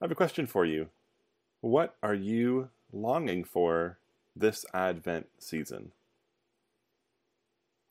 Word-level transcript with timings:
I 0.00 0.06
have 0.06 0.12
a 0.12 0.14
question 0.14 0.46
for 0.46 0.64
you. 0.64 0.88
What 1.60 1.94
are 2.02 2.14
you 2.14 2.70
longing 2.90 3.44
for 3.44 3.98
this 4.34 4.64
Advent 4.72 5.26
season? 5.38 5.92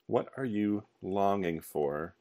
What 0.07 0.29
are 0.35 0.45
you 0.45 0.85
longing 1.03 1.59
for 1.59 2.15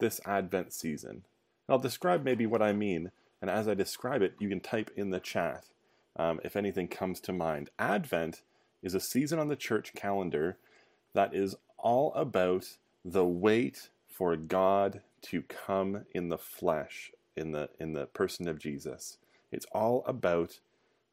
this 0.00 0.22
Advent 0.24 0.72
season? 0.72 1.24
I'll 1.68 1.78
describe 1.78 2.24
maybe 2.24 2.46
what 2.46 2.62
I 2.62 2.72
mean, 2.72 3.10
and 3.42 3.50
as 3.50 3.68
I 3.68 3.74
describe 3.74 4.22
it, 4.22 4.36
you 4.38 4.48
can 4.48 4.60
type 4.60 4.90
in 4.96 5.10
the 5.10 5.20
chat 5.20 5.64
um, 6.18 6.40
if 6.42 6.56
anything 6.56 6.88
comes 6.88 7.20
to 7.20 7.32
mind. 7.34 7.68
Advent 7.78 8.40
is 8.82 8.94
a 8.94 9.00
season 9.00 9.38
on 9.38 9.48
the 9.48 9.56
church 9.56 9.92
calendar 9.94 10.56
that 11.12 11.34
is 11.34 11.56
all 11.76 12.10
about 12.14 12.78
the 13.04 13.26
wait 13.26 13.90
for 14.08 14.34
God 14.34 15.02
to 15.24 15.42
come 15.42 16.06
in 16.14 16.30
the 16.30 16.38
flesh, 16.38 17.12
in 17.36 17.52
the 17.52 17.68
in 17.78 17.92
the 17.92 18.06
person 18.06 18.48
of 18.48 18.58
Jesus. 18.58 19.18
It's 19.56 19.66
all 19.72 20.04
about 20.06 20.60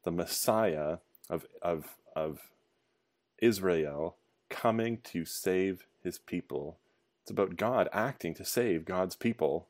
the 0.04 0.10
Messiah 0.10 0.98
of, 1.30 1.46
of, 1.62 1.96
of 2.14 2.50
Israel 3.38 4.16
coming 4.50 4.98
to 5.04 5.24
save 5.24 5.86
his 6.02 6.18
people. 6.18 6.76
It's 7.22 7.30
about 7.30 7.56
God 7.56 7.88
acting 7.90 8.34
to 8.34 8.44
save 8.44 8.84
God's 8.84 9.16
people 9.16 9.68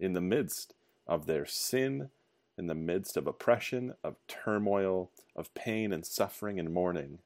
in 0.00 0.14
the 0.14 0.22
midst 0.22 0.72
of 1.06 1.26
their 1.26 1.44
sin, 1.44 2.08
in 2.56 2.66
the 2.66 2.74
midst 2.74 3.18
of 3.18 3.26
oppression, 3.26 3.92
of 4.02 4.16
turmoil, 4.26 5.10
of 5.36 5.52
pain 5.52 5.92
and 5.92 6.06
suffering 6.06 6.58
and 6.58 6.72
mourning. 6.72 7.18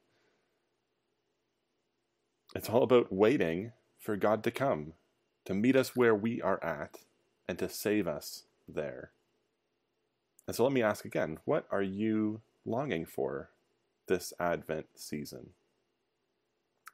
It's 2.53 2.69
all 2.69 2.83
about 2.83 3.13
waiting 3.13 3.71
for 3.97 4.17
God 4.17 4.43
to 4.43 4.51
come, 4.51 4.93
to 5.45 5.53
meet 5.53 5.77
us 5.77 5.95
where 5.95 6.15
we 6.15 6.41
are 6.41 6.61
at, 6.61 6.97
and 7.47 7.57
to 7.59 7.69
save 7.69 8.05
us 8.05 8.43
there. 8.67 9.11
And 10.49 10.55
so 10.55 10.63
let 10.63 10.73
me 10.73 10.81
ask 10.81 11.05
again 11.05 11.37
what 11.45 11.67
are 11.69 11.83
you 11.83 12.41
longing 12.65 13.05
for 13.05 13.51
this 14.07 14.33
Advent 14.39 14.87
season? 14.95 15.51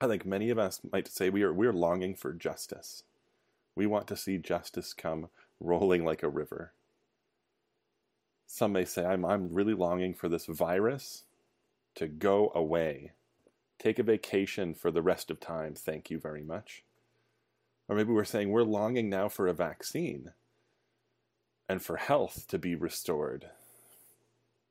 I 0.01 0.07
think 0.07 0.25
many 0.25 0.49
of 0.49 0.59
us 0.59 0.81
might 0.91 1.07
say 1.07 1.29
we 1.29 1.41
are, 1.41 1.53
we 1.53 1.65
are 1.65 1.71
longing 1.71 2.15
for 2.15 2.33
justice. 2.33 3.03
We 3.73 3.85
want 3.85 4.07
to 4.07 4.17
see 4.17 4.37
justice 4.39 4.91
come 4.91 5.29
rolling 5.61 6.03
like 6.03 6.21
a 6.21 6.27
river. 6.27 6.73
Some 8.45 8.73
may 8.73 8.83
say, 8.83 9.05
I'm, 9.05 9.23
I'm 9.23 9.53
really 9.53 9.73
longing 9.73 10.15
for 10.15 10.27
this 10.27 10.47
virus 10.47 11.23
to 11.95 12.07
go 12.09 12.51
away. 12.53 13.13
Take 13.79 13.99
a 13.99 14.03
vacation 14.03 14.73
for 14.73 14.91
the 14.91 15.01
rest 15.01 15.31
of 15.31 15.39
time, 15.39 15.75
thank 15.75 16.09
you 16.09 16.19
very 16.19 16.43
much. 16.43 16.83
Or 17.87 17.95
maybe 17.95 18.11
we're 18.11 18.25
saying 18.25 18.49
we're 18.49 18.63
longing 18.63 19.09
now 19.09 19.29
for 19.29 19.47
a 19.47 19.53
vaccine 19.53 20.33
and 21.67 21.81
for 21.81 21.97
health 21.97 22.45
to 22.49 22.59
be 22.59 22.75
restored. 22.75 23.47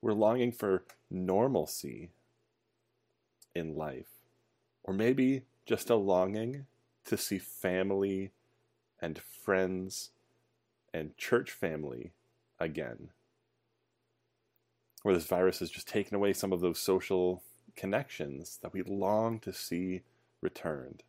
We're 0.00 0.12
longing 0.12 0.52
for 0.52 0.84
normalcy 1.10 2.10
in 3.54 3.74
life. 3.74 4.08
Or 4.82 4.92
maybe 4.92 5.42
just 5.66 5.90
a 5.90 5.96
longing 5.96 6.66
to 7.06 7.16
see 7.16 7.38
family 7.38 8.32
and 9.00 9.18
friends 9.18 10.10
and 10.92 11.16
church 11.16 11.50
family 11.50 12.12
again. 12.58 13.10
Where 15.02 15.14
this 15.14 15.26
virus 15.26 15.58
has 15.58 15.70
just 15.70 15.88
taken 15.88 16.14
away 16.14 16.32
some 16.32 16.52
of 16.52 16.60
those 16.60 16.78
social 16.78 17.42
connections 17.76 18.58
that 18.62 18.72
we 18.72 18.82
long 18.82 19.40
to 19.40 19.52
see 19.52 20.02
returned. 20.40 21.02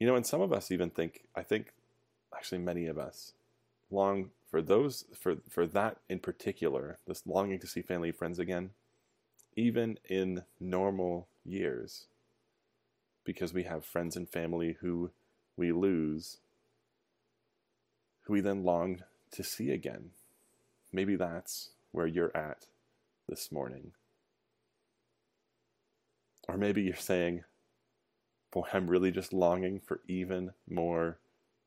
You 0.00 0.06
know, 0.06 0.16
and 0.16 0.26
some 0.26 0.40
of 0.40 0.52
us 0.52 0.70
even 0.72 0.90
think, 0.90 1.24
I 1.36 1.42
think 1.42 1.72
actually 2.34 2.58
many 2.58 2.86
of 2.86 2.98
us 2.98 3.34
long 3.90 4.30
for 4.50 4.62
those 4.62 5.04
for 5.14 5.36
for 5.48 5.66
that 5.66 5.98
in 6.08 6.18
particular, 6.18 6.98
this 7.06 7.26
longing 7.26 7.58
to 7.60 7.66
see 7.66 7.82
family 7.82 8.10
friends 8.10 8.38
again, 8.38 8.70
even 9.56 9.98
in 10.08 10.42
normal 10.58 11.28
years. 11.44 12.06
Because 13.24 13.52
we 13.52 13.64
have 13.64 13.84
friends 13.84 14.16
and 14.16 14.28
family 14.28 14.78
who 14.80 15.10
we 15.56 15.70
lose, 15.70 16.38
who 18.22 18.32
we 18.32 18.40
then 18.40 18.64
long 18.64 19.02
to 19.32 19.44
see 19.44 19.70
again. 19.70 20.10
Maybe 20.92 21.14
that's 21.14 21.70
where 21.92 22.06
you're 22.06 22.36
at 22.36 22.64
this 23.28 23.52
morning. 23.52 23.92
Or 26.48 26.56
maybe 26.56 26.82
you're 26.82 26.96
saying, 26.96 27.44
Boy, 28.52 28.66
I'm 28.72 28.88
really 28.88 29.10
just 29.10 29.32
longing 29.32 29.80
for 29.80 30.00
even 30.08 30.52
more 30.68 31.18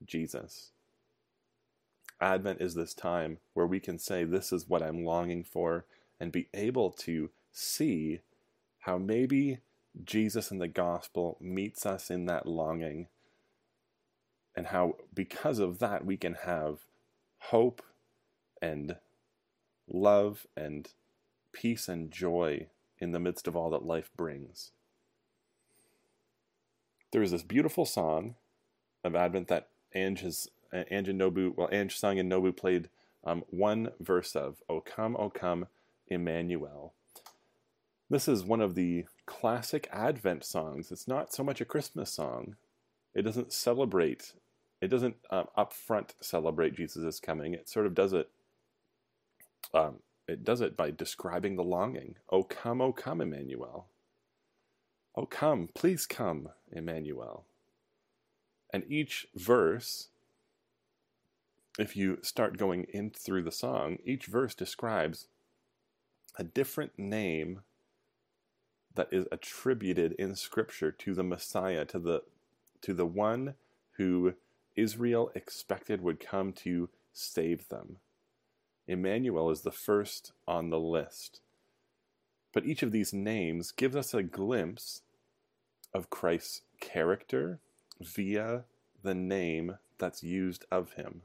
Jesus. 0.05 0.71
Advent 2.19 2.61
is 2.61 2.75
this 2.75 2.93
time 2.93 3.37
where 3.53 3.67
we 3.67 3.79
can 3.79 3.97
say, 3.97 4.23
This 4.23 4.51
is 4.51 4.67
what 4.67 4.83
I'm 4.83 5.05
longing 5.05 5.43
for, 5.43 5.85
and 6.19 6.31
be 6.31 6.49
able 6.53 6.91
to 6.91 7.29
see 7.51 8.19
how 8.79 8.97
maybe 8.97 9.59
Jesus 10.03 10.51
and 10.51 10.59
the 10.59 10.67
gospel 10.67 11.37
meets 11.39 11.85
us 11.85 12.09
in 12.09 12.25
that 12.25 12.45
longing, 12.45 13.07
and 14.55 14.67
how 14.67 14.97
because 15.13 15.59
of 15.59 15.79
that 15.79 16.05
we 16.05 16.17
can 16.17 16.35
have 16.45 16.79
hope 17.39 17.81
and 18.61 18.97
love 19.87 20.47
and 20.55 20.89
peace 21.51 21.87
and 21.87 22.11
joy 22.11 22.67
in 22.99 23.11
the 23.11 23.19
midst 23.19 23.47
of 23.47 23.55
all 23.55 23.69
that 23.69 23.85
life 23.85 24.09
brings 24.15 24.71
there 27.13 27.21
is 27.21 27.31
this 27.31 27.43
beautiful 27.43 27.85
song 27.85 28.35
of 29.03 29.15
Advent 29.15 29.47
that 29.47 29.69
Ange 29.93 30.21
has 30.21 30.49
Ange 30.73 31.09
and 31.09 31.21
Nobu 31.21 31.55
well 31.55 31.69
Ange 31.71 31.97
sung 31.97 32.17
and 32.19 32.29
Nobu 32.29 32.57
played 32.57 32.89
um, 33.23 33.43
one 33.49 33.91
verse 33.99 34.35
of 34.35 34.61
"O 34.67 34.81
come, 34.81 35.15
O 35.17 35.29
come, 35.29 35.67
Emmanuel." 36.07 36.93
This 38.09 38.27
is 38.27 38.43
one 38.43 38.61
of 38.61 38.73
the 38.75 39.05
classic 39.27 39.87
Advent 39.91 40.43
songs. 40.43 40.91
It's 40.91 41.07
not 41.07 41.33
so 41.33 41.43
much 41.43 41.61
a 41.61 41.65
Christmas 41.65 42.11
song. 42.11 42.55
It 43.13 43.21
doesn't 43.21 43.53
celebrate. 43.53 44.33
It 44.81 44.87
doesn't 44.87 45.15
um, 45.29 45.45
upfront 45.55 46.09
celebrate 46.19 46.75
Jesus' 46.75 47.19
coming. 47.19 47.53
It 47.53 47.69
sort 47.69 47.85
of 47.85 47.93
does 47.93 48.13
it. 48.13 48.29
Um, 49.71 49.99
it 50.27 50.43
does 50.43 50.61
it 50.61 50.75
by 50.75 50.89
describing 50.89 51.57
the 51.57 51.63
longing. 51.63 52.15
"O 52.31 52.41
come, 52.41 52.81
O 52.81 52.91
come, 52.91 53.21
Emmanuel." 53.21 53.85
Oh, 55.15 55.25
come, 55.25 55.69
please 55.73 56.05
come, 56.05 56.49
Emmanuel. 56.71 57.45
And 58.71 58.83
each 58.89 59.27
verse, 59.35 60.09
if 61.77 61.95
you 61.95 62.17
start 62.23 62.57
going 62.57 62.85
in 62.85 63.11
through 63.11 63.43
the 63.43 63.51
song, 63.51 63.97
each 64.03 64.25
verse 64.25 64.55
describes 64.55 65.27
a 66.39 66.43
different 66.43 66.97
name 66.97 67.61
that 68.95 69.09
is 69.11 69.25
attributed 69.31 70.13
in 70.13 70.35
Scripture 70.35 70.91
to 70.91 71.13
the 71.13 71.23
Messiah, 71.23 71.85
to 71.85 71.99
the 71.99 72.23
to 72.81 72.93
the 72.93 73.05
one 73.05 73.53
who 73.93 74.33
Israel 74.75 75.31
expected 75.35 76.01
would 76.01 76.19
come 76.19 76.51
to 76.51 76.89
save 77.13 77.69
them. 77.69 77.97
Emmanuel 78.87 79.49
is 79.49 79.61
the 79.61 79.71
first 79.71 80.33
on 80.47 80.69
the 80.69 80.79
list. 80.79 81.39
But 82.53 82.65
each 82.65 82.83
of 82.83 82.91
these 82.91 83.13
names 83.13 83.71
gives 83.71 83.95
us 83.95 84.13
a 84.13 84.23
glimpse 84.23 85.01
of 85.93 86.09
Christ's 86.09 86.61
character 86.79 87.59
via 87.99 88.63
the 89.03 89.15
name 89.15 89.77
that's 89.97 90.23
used 90.23 90.65
of 90.71 90.93
him. 90.93 91.23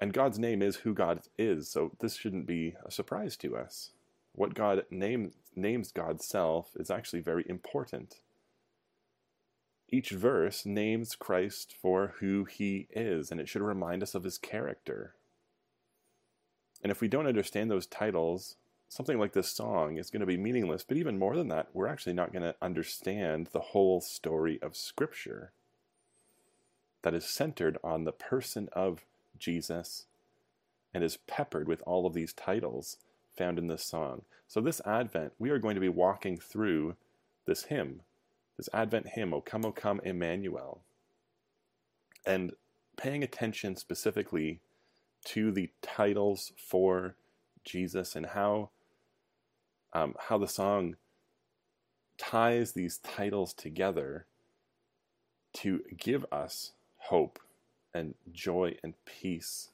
And 0.00 0.12
God's 0.12 0.38
name 0.38 0.60
is 0.60 0.76
who 0.76 0.92
God 0.92 1.20
is, 1.38 1.68
so 1.68 1.92
this 2.00 2.16
shouldn't 2.16 2.46
be 2.46 2.74
a 2.84 2.90
surprise 2.90 3.36
to 3.38 3.56
us. 3.56 3.90
What 4.32 4.54
God 4.54 4.84
name, 4.90 5.32
names 5.54 5.92
God's 5.92 6.26
self 6.26 6.72
is 6.76 6.90
actually 6.90 7.20
very 7.20 7.44
important. 7.48 8.16
Each 9.88 10.10
verse 10.10 10.66
names 10.66 11.14
Christ 11.14 11.74
for 11.80 12.14
who 12.18 12.44
he 12.44 12.88
is, 12.90 13.30
and 13.30 13.40
it 13.40 13.48
should 13.48 13.62
remind 13.62 14.02
us 14.02 14.16
of 14.16 14.24
his 14.24 14.38
character. 14.38 15.14
And 16.84 16.90
if 16.90 17.00
we 17.00 17.08
don't 17.08 17.26
understand 17.26 17.70
those 17.70 17.86
titles, 17.86 18.56
something 18.90 19.18
like 19.18 19.32
this 19.32 19.50
song 19.50 19.96
is 19.96 20.10
going 20.10 20.20
to 20.20 20.26
be 20.26 20.36
meaningless. 20.36 20.84
But 20.86 20.98
even 20.98 21.18
more 21.18 21.34
than 21.34 21.48
that, 21.48 21.68
we're 21.72 21.88
actually 21.88 22.12
not 22.12 22.30
going 22.30 22.42
to 22.42 22.54
understand 22.60 23.48
the 23.52 23.60
whole 23.60 24.02
story 24.02 24.60
of 24.62 24.76
Scripture 24.76 25.52
that 27.00 27.14
is 27.14 27.24
centered 27.24 27.78
on 27.82 28.04
the 28.04 28.12
person 28.12 28.68
of 28.74 29.06
Jesus 29.38 30.04
and 30.92 31.02
is 31.02 31.16
peppered 31.16 31.66
with 31.66 31.82
all 31.86 32.06
of 32.06 32.12
these 32.12 32.34
titles 32.34 32.98
found 33.36 33.58
in 33.58 33.66
this 33.66 33.84
song. 33.84 34.22
So, 34.46 34.60
this 34.60 34.82
Advent, 34.84 35.32
we 35.38 35.50
are 35.50 35.58
going 35.58 35.74
to 35.74 35.80
be 35.80 35.88
walking 35.88 36.36
through 36.36 36.96
this 37.46 37.64
hymn, 37.64 38.02
this 38.58 38.68
Advent 38.74 39.08
hymn, 39.08 39.32
O 39.32 39.40
come, 39.40 39.64
O 39.64 39.72
come, 39.72 40.00
Emmanuel, 40.04 40.82
and 42.26 42.52
paying 42.96 43.24
attention 43.24 43.74
specifically 43.74 44.60
to 45.24 45.50
the 45.50 45.70
titles 45.82 46.52
for 46.56 47.16
Jesus 47.64 48.14
and 48.14 48.26
how 48.26 48.70
um, 49.92 50.14
how 50.28 50.38
the 50.38 50.48
song 50.48 50.96
ties 52.18 52.72
these 52.72 52.98
titles 52.98 53.52
together 53.52 54.26
to 55.52 55.82
give 55.96 56.26
us 56.32 56.72
hope 56.96 57.38
and 57.94 58.14
joy 58.32 58.76
and 58.82 58.94
peace 59.06 59.70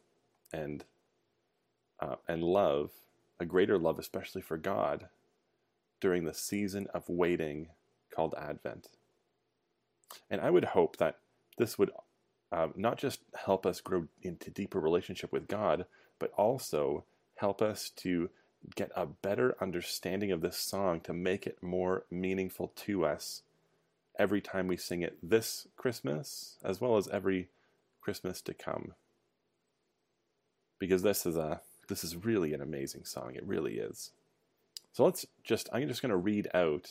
and 0.52 0.84
uh, 2.00 2.16
and 2.28 2.42
love, 2.42 2.90
a 3.38 3.44
greater 3.44 3.78
love, 3.78 3.98
especially 3.98 4.42
for 4.42 4.56
God, 4.56 5.08
during 6.00 6.24
the 6.24 6.34
season 6.34 6.86
of 6.94 7.08
waiting 7.08 7.68
called 8.14 8.34
Advent. 8.38 8.88
And 10.30 10.40
I 10.40 10.50
would 10.50 10.64
hope 10.64 10.96
that 10.96 11.18
this 11.58 11.78
would 11.78 11.90
um, 12.52 12.72
not 12.76 12.98
just 12.98 13.20
help 13.34 13.64
us 13.64 13.80
grow 13.80 14.06
into 14.22 14.50
deeper 14.50 14.80
relationship 14.80 15.32
with 15.32 15.48
God, 15.48 15.86
but 16.18 16.32
also 16.36 17.04
help 17.36 17.62
us 17.62 17.90
to 17.96 18.30
get 18.74 18.90
a 18.94 19.06
better 19.06 19.56
understanding 19.60 20.32
of 20.32 20.40
this 20.40 20.56
song 20.56 21.00
to 21.00 21.12
make 21.12 21.46
it 21.46 21.62
more 21.62 22.04
meaningful 22.10 22.72
to 22.76 23.04
us 23.06 23.42
every 24.18 24.40
time 24.40 24.66
we 24.66 24.76
sing 24.76 25.02
it 25.02 25.16
this 25.22 25.66
Christmas, 25.76 26.56
as 26.62 26.80
well 26.80 26.96
as 26.96 27.08
every 27.08 27.48
Christmas 28.00 28.42
to 28.42 28.52
come. 28.52 28.92
Because 30.78 31.02
this 31.02 31.24
is 31.24 31.36
a 31.36 31.60
this 31.88 32.04
is 32.04 32.16
really 32.16 32.54
an 32.54 32.60
amazing 32.60 33.04
song. 33.04 33.34
It 33.34 33.44
really 33.44 33.78
is. 33.78 34.10
So 34.92 35.04
let's 35.04 35.26
just 35.44 35.68
I'm 35.72 35.88
just 35.88 36.02
going 36.02 36.10
to 36.10 36.16
read 36.16 36.48
out 36.52 36.90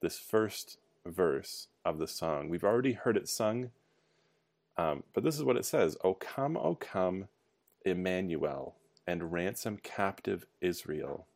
this 0.00 0.18
first 0.18 0.78
verse 1.06 1.68
of 1.84 1.98
the 1.98 2.06
song. 2.06 2.48
We've 2.48 2.64
already 2.64 2.92
heard 2.92 3.16
it 3.16 3.28
sung, 3.28 3.70
um, 4.76 5.04
but 5.14 5.24
this 5.24 5.36
is 5.36 5.44
what 5.44 5.56
it 5.56 5.64
says: 5.64 5.96
"O 6.04 6.14
come, 6.14 6.56
O 6.56 6.74
come, 6.74 7.28
Emmanuel, 7.84 8.76
and 9.06 9.32
ransom 9.32 9.78
captive 9.82 10.46
Israel, 10.60 11.26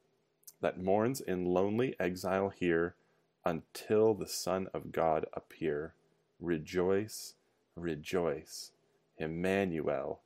that 0.61 0.83
mourns 0.83 1.21
in 1.21 1.47
lonely 1.47 1.97
exile 2.01 2.51
here." 2.51 2.97
until 3.45 4.15
the 4.15 4.27
Son 4.27 4.69
of 4.73 4.93
God 4.93 5.27
appear. 5.35 5.95
Rejoice, 6.41 7.35
rejoice. 7.77 8.73
Emmanuel 9.19 10.21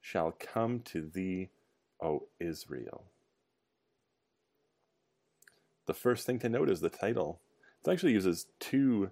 shall 0.00 0.32
come 0.38 0.80
to 0.80 1.02
thee, 1.02 1.48
O 2.02 2.28
Israel. 2.38 3.04
The 5.86 5.94
first 5.94 6.26
thing 6.26 6.38
to 6.40 6.48
note 6.48 6.68
is 6.68 6.80
the 6.80 6.90
title. 6.90 7.40
It 7.84 7.90
actually 7.90 8.12
uses 8.12 8.46
two 8.60 9.10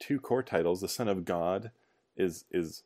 two 0.00 0.20
core 0.20 0.42
titles. 0.42 0.80
The 0.80 0.88
Son 0.88 1.08
of 1.08 1.24
God 1.24 1.70
is 2.18 2.44
is 2.50 2.82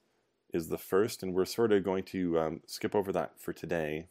is 0.52 0.68
the 0.68 0.78
first, 0.78 1.22
and 1.22 1.34
we're 1.34 1.44
sort 1.46 1.72
of 1.72 1.82
going 1.82 2.04
to 2.04 2.38
um, 2.38 2.60
skip 2.66 2.94
over 2.94 3.10
that 3.12 3.40
for 3.40 3.52
today 3.52 4.06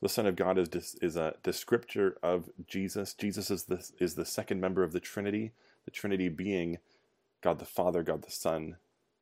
the 0.00 0.08
Son 0.08 0.26
of 0.26 0.36
God 0.36 0.58
is 0.58 0.96
is 1.02 1.16
a 1.16 1.34
descriptor 1.42 2.12
of 2.22 2.50
Jesus. 2.66 3.14
Jesus 3.14 3.50
is 3.50 3.64
the 3.64 3.84
is 3.98 4.14
the 4.14 4.24
second 4.24 4.60
member 4.60 4.82
of 4.82 4.92
the 4.92 5.00
Trinity. 5.00 5.52
The 5.84 5.90
Trinity 5.90 6.28
being 6.28 6.78
God 7.42 7.58
the 7.58 7.64
Father, 7.64 8.02
God 8.02 8.22
the 8.22 8.30
Son, 8.30 8.76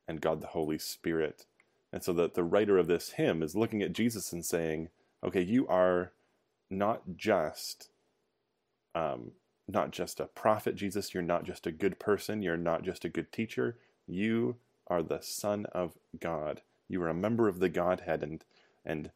and 0.07 0.21
God 0.21 0.41
the 0.41 0.47
Holy 0.47 0.77
Spirit. 0.77 1.45
And 1.91 2.03
so 2.03 2.13
the, 2.13 2.29
the 2.29 2.43
writer 2.43 2.77
of 2.77 2.87
this 2.87 3.11
hymn 3.11 3.41
is 3.41 3.55
looking 3.55 3.81
at 3.81 3.93
Jesus 3.93 4.33
and 4.33 4.45
saying, 4.45 4.89
okay, 5.23 5.41
you 5.41 5.65
are 5.67 6.11
not 6.69 7.15
just 7.15 7.89
um, 8.93 9.31
not 9.67 9.91
just 9.91 10.19
a 10.19 10.25
prophet, 10.25 10.75
Jesus. 10.75 11.13
You're 11.13 11.23
not 11.23 11.43
just 11.43 11.65
a 11.65 11.71
good 11.71 11.97
person. 11.99 12.41
You're 12.41 12.57
not 12.57 12.83
just 12.83 13.03
a 13.03 13.09
good 13.09 13.31
teacher. 13.31 13.77
You 14.07 14.55
are 14.87 15.03
the 15.03 15.19
Son 15.21 15.65
of 15.73 15.91
God. 16.19 16.61
You 16.87 17.01
are 17.03 17.09
a 17.09 17.13
member 17.13 17.47
of 17.47 17.59
the 17.59 17.69
Godhead, 17.69 18.23
and 18.23 18.43
and 18.85 19.11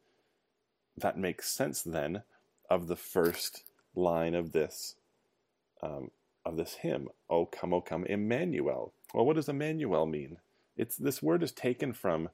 that 0.98 1.18
makes 1.18 1.50
sense 1.50 1.82
then 1.82 2.24
of 2.70 2.88
the 2.88 2.98
first 2.98 3.64
line 3.96 4.36
of 4.36 4.52
this 4.52 4.96
um, 5.82 6.12
of 6.46 6.58
this 6.58 6.76
hymn. 6.76 7.08
O 7.30 7.46
come, 7.46 7.74
O 7.74 7.82
come, 7.82 8.06
Emmanuel. 8.06 8.94
Well, 9.14 9.26
what 9.26 9.38
does 9.38 9.50
Emmanuel 9.50 10.06
mean? 10.06 10.38
It's 10.76 10.98
this 10.98 11.22
word 11.22 11.44
is 11.44 11.52
taken 11.54 11.94
from 11.94 12.30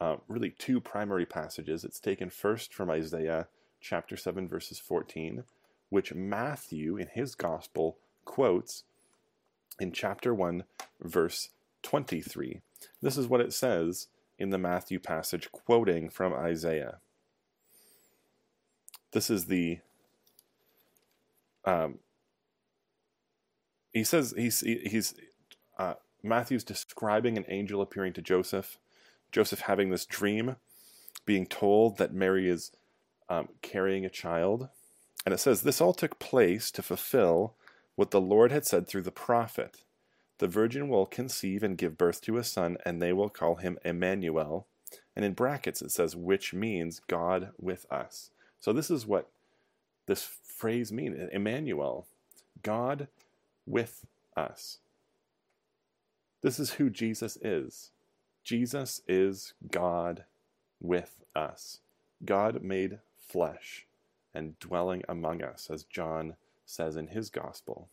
uh, 0.00 0.16
really 0.26 0.50
two 0.50 0.80
primary 0.80 1.26
passages. 1.26 1.84
It's 1.84 2.00
taken 2.00 2.30
first 2.30 2.74
from 2.74 2.90
Isaiah 2.90 3.46
chapter 3.80 4.16
seven 4.16 4.48
verses 4.48 4.80
fourteen, 4.80 5.44
which 5.90 6.12
Matthew 6.12 6.96
in 6.96 7.08
his 7.08 7.36
gospel 7.36 7.98
quotes 8.24 8.82
in 9.78 9.92
chapter 9.92 10.34
one 10.34 10.64
verse 11.00 11.50
twenty 11.82 12.20
three. 12.20 12.60
This 13.02 13.16
is 13.16 13.26
what 13.26 13.40
it 13.40 13.52
says 13.52 14.08
in 14.38 14.50
the 14.50 14.58
Matthew 14.58 14.98
passage, 14.98 15.50
quoting 15.52 16.08
from 16.10 16.32
Isaiah. 16.32 16.98
This 19.12 19.30
is 19.30 19.46
the. 19.46 19.78
Um, 21.64 21.98
he 23.92 24.04
says 24.04 24.32
he's 24.36 24.60
he's 24.60 25.14
uh, 25.78 25.94
Matthew's 26.22 26.64
describing 26.64 27.36
an 27.36 27.44
angel 27.48 27.82
appearing 27.82 28.12
to 28.14 28.22
Joseph, 28.22 28.78
Joseph 29.32 29.60
having 29.60 29.90
this 29.90 30.06
dream, 30.06 30.56
being 31.26 31.46
told 31.46 31.98
that 31.98 32.14
Mary 32.14 32.48
is 32.48 32.72
um, 33.28 33.48
carrying 33.62 34.04
a 34.04 34.10
child, 34.10 34.68
and 35.26 35.34
it 35.34 35.38
says 35.38 35.62
this 35.62 35.80
all 35.80 35.92
took 35.92 36.18
place 36.18 36.70
to 36.70 36.82
fulfill 36.82 37.54
what 37.94 38.10
the 38.10 38.20
Lord 38.20 38.52
had 38.52 38.64
said 38.64 38.86
through 38.86 39.02
the 39.02 39.10
prophet. 39.10 39.82
The 40.40 40.48
virgin 40.48 40.88
will 40.88 41.04
conceive 41.04 41.62
and 41.62 41.76
give 41.76 41.98
birth 41.98 42.22
to 42.22 42.38
a 42.38 42.44
son, 42.44 42.78
and 42.86 43.00
they 43.00 43.12
will 43.12 43.28
call 43.28 43.56
him 43.56 43.78
Emmanuel. 43.84 44.66
And 45.14 45.22
in 45.22 45.34
brackets 45.34 45.82
it 45.82 45.92
says, 45.92 46.16
which 46.16 46.54
means 46.54 47.02
God 47.06 47.50
with 47.58 47.84
us. 47.92 48.30
So 48.58 48.72
this 48.72 48.90
is 48.90 49.06
what 49.06 49.28
this 50.06 50.22
phrase 50.22 50.90
means 50.90 51.28
Emmanuel, 51.30 52.06
God 52.62 53.08
with 53.66 54.06
us. 54.34 54.78
This 56.40 56.58
is 56.58 56.72
who 56.72 56.88
Jesus 56.88 57.36
is. 57.42 57.90
Jesus 58.42 59.02
is 59.06 59.52
God 59.70 60.24
with 60.80 61.22
us. 61.36 61.80
God 62.24 62.62
made 62.62 63.00
flesh 63.18 63.86
and 64.32 64.58
dwelling 64.58 65.02
among 65.06 65.42
us, 65.42 65.68
as 65.70 65.84
John 65.84 66.36
says 66.64 66.96
in 66.96 67.08
his 67.08 67.28
gospel. 67.28 67.90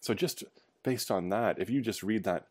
So, 0.00 0.14
just 0.14 0.44
based 0.82 1.10
on 1.10 1.28
that, 1.30 1.58
if 1.58 1.70
you 1.70 1.80
just 1.80 2.02
read 2.02 2.24
that, 2.24 2.46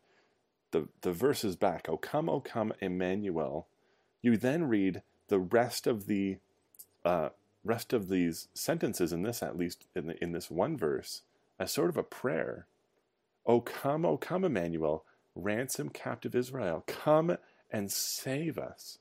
the, 0.70 0.88
the 1.00 1.12
verses 1.12 1.56
back, 1.56 1.88
O 1.88 1.96
come, 1.96 2.28
O 2.28 2.40
come, 2.40 2.72
Emmanuel, 2.80 3.66
you 4.20 4.36
then 4.36 4.64
read 4.64 5.02
the 5.28 5.38
rest 5.38 5.86
of 5.86 6.06
the 6.06 6.38
uh, 7.04 7.30
rest 7.64 7.92
of 7.92 8.08
these 8.08 8.48
sentences 8.54 9.12
in 9.12 9.22
this, 9.22 9.42
at 9.42 9.56
least 9.56 9.86
in, 9.94 10.06
the, 10.06 10.22
in 10.22 10.32
this 10.32 10.50
one 10.50 10.76
verse, 10.76 11.22
as 11.58 11.72
sort 11.72 11.88
of 11.88 11.96
a 11.96 12.02
prayer. 12.02 12.66
O 13.46 13.60
come, 13.60 14.04
O 14.04 14.16
come, 14.16 14.44
Emmanuel, 14.44 15.04
ransom 15.34 15.88
captive 15.88 16.34
Israel. 16.34 16.84
Come 16.86 17.36
and 17.70 17.90
save 17.90 18.58
us. 18.58 18.98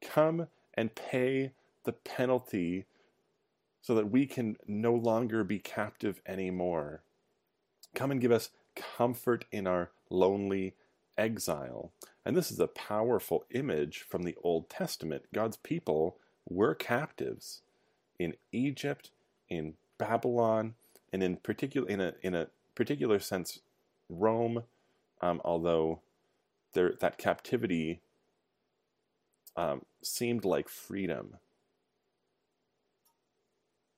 Come 0.00 0.48
and 0.74 0.94
pay 0.94 1.52
the 1.84 1.92
penalty 1.92 2.86
so 3.82 3.94
that 3.94 4.10
we 4.10 4.26
can 4.26 4.56
no 4.66 4.94
longer 4.94 5.44
be 5.44 5.58
captive 5.58 6.20
anymore. 6.26 7.02
Come 7.94 8.10
and 8.10 8.20
give 8.20 8.32
us 8.32 8.50
comfort 8.76 9.44
in 9.50 9.66
our 9.66 9.90
lonely 10.10 10.74
exile. 11.16 11.92
And 12.24 12.36
this 12.36 12.50
is 12.50 12.60
a 12.60 12.66
powerful 12.68 13.44
image 13.50 14.00
from 14.08 14.22
the 14.22 14.36
Old 14.42 14.68
Testament. 14.68 15.24
God's 15.34 15.56
people 15.56 16.18
were 16.48 16.74
captives 16.74 17.62
in 18.18 18.34
Egypt, 18.52 19.10
in 19.48 19.74
Babylon, 19.98 20.74
and 21.12 21.22
in 21.22 21.36
particular 21.36 21.88
in 21.88 22.00
a 22.00 22.14
in 22.22 22.34
a 22.34 22.48
particular 22.74 23.18
sense, 23.18 23.60
Rome. 24.08 24.64
Um, 25.22 25.40
although 25.44 26.00
there 26.72 26.94
that 27.00 27.18
captivity 27.18 28.00
um, 29.56 29.82
seemed 30.02 30.44
like 30.44 30.68
freedom, 30.68 31.36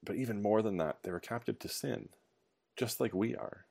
but 0.03 0.17
even 0.17 0.43
more 0.43 0.63
than 0.63 0.79
that, 0.79 0.99
they 1.03 1.11
were 1.11 1.21
captive 1.21 1.59
to 1.61 1.69
sin, 1.69 2.09
just 2.77 3.01
like 3.01 3.15
we 3.15 3.37
are. 3.37 3.67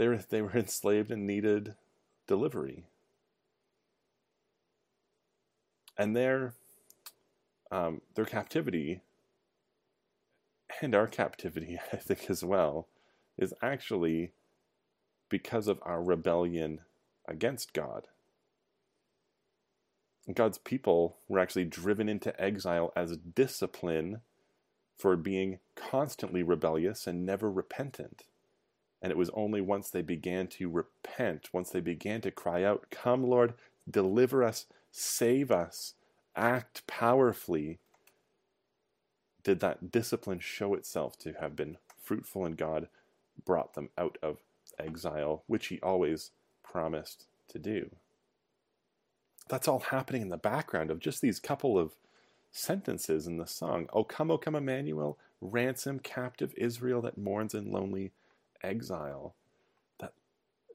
They 0.00 0.08
were, 0.08 0.16
they 0.16 0.40
were 0.40 0.56
enslaved 0.56 1.10
and 1.10 1.26
needed 1.26 1.74
delivery. 2.26 2.86
And 5.98 6.16
their, 6.16 6.54
um, 7.70 8.00
their 8.14 8.24
captivity, 8.24 9.02
and 10.80 10.94
our 10.94 11.06
captivity, 11.06 11.78
I 11.92 11.96
think, 11.96 12.30
as 12.30 12.42
well, 12.42 12.88
is 13.36 13.52
actually 13.60 14.32
because 15.28 15.68
of 15.68 15.78
our 15.82 16.02
rebellion 16.02 16.80
against 17.28 17.74
God. 17.74 18.06
God's 20.32 20.56
people 20.56 21.18
were 21.28 21.40
actually 21.40 21.66
driven 21.66 22.08
into 22.08 22.40
exile 22.40 22.90
as 22.96 23.18
discipline 23.18 24.22
for 24.96 25.14
being 25.18 25.58
constantly 25.76 26.42
rebellious 26.42 27.06
and 27.06 27.26
never 27.26 27.50
repentant. 27.50 28.24
And 29.02 29.10
it 29.10 29.16
was 29.16 29.30
only 29.30 29.60
once 29.60 29.90
they 29.90 30.02
began 30.02 30.46
to 30.48 30.68
repent, 30.68 31.48
once 31.52 31.70
they 31.70 31.80
began 31.80 32.20
to 32.22 32.30
cry 32.30 32.64
out, 32.64 32.86
Come, 32.90 33.24
Lord, 33.24 33.54
deliver 33.90 34.44
us, 34.44 34.66
save 34.90 35.50
us, 35.50 35.94
act 36.36 36.86
powerfully, 36.86 37.78
did 39.42 39.60
that 39.60 39.90
discipline 39.90 40.40
show 40.40 40.74
itself 40.74 41.18
to 41.18 41.32
have 41.40 41.56
been 41.56 41.78
fruitful 42.02 42.44
and 42.44 42.56
God 42.56 42.88
brought 43.44 43.74
them 43.74 43.88
out 43.96 44.18
of 44.22 44.38
exile, 44.78 45.44
which 45.46 45.68
he 45.68 45.80
always 45.80 46.30
promised 46.62 47.26
to 47.48 47.58
do. 47.58 47.90
That's 49.48 49.66
all 49.66 49.80
happening 49.80 50.22
in 50.22 50.28
the 50.28 50.36
background 50.36 50.90
of 50.90 51.00
just 51.00 51.20
these 51.20 51.40
couple 51.40 51.78
of 51.78 51.94
sentences 52.52 53.26
in 53.26 53.36
the 53.36 53.46
song. 53.46 53.88
O 53.92 54.04
come, 54.04 54.30
O 54.30 54.38
come, 54.38 54.54
Emmanuel, 54.54 55.18
ransom 55.40 55.98
captive 55.98 56.52
Israel 56.56 57.02
that 57.02 57.18
mourns 57.18 57.54
in 57.54 57.72
lonely 57.72 58.12
exile. 58.62 59.34
That 59.98 60.12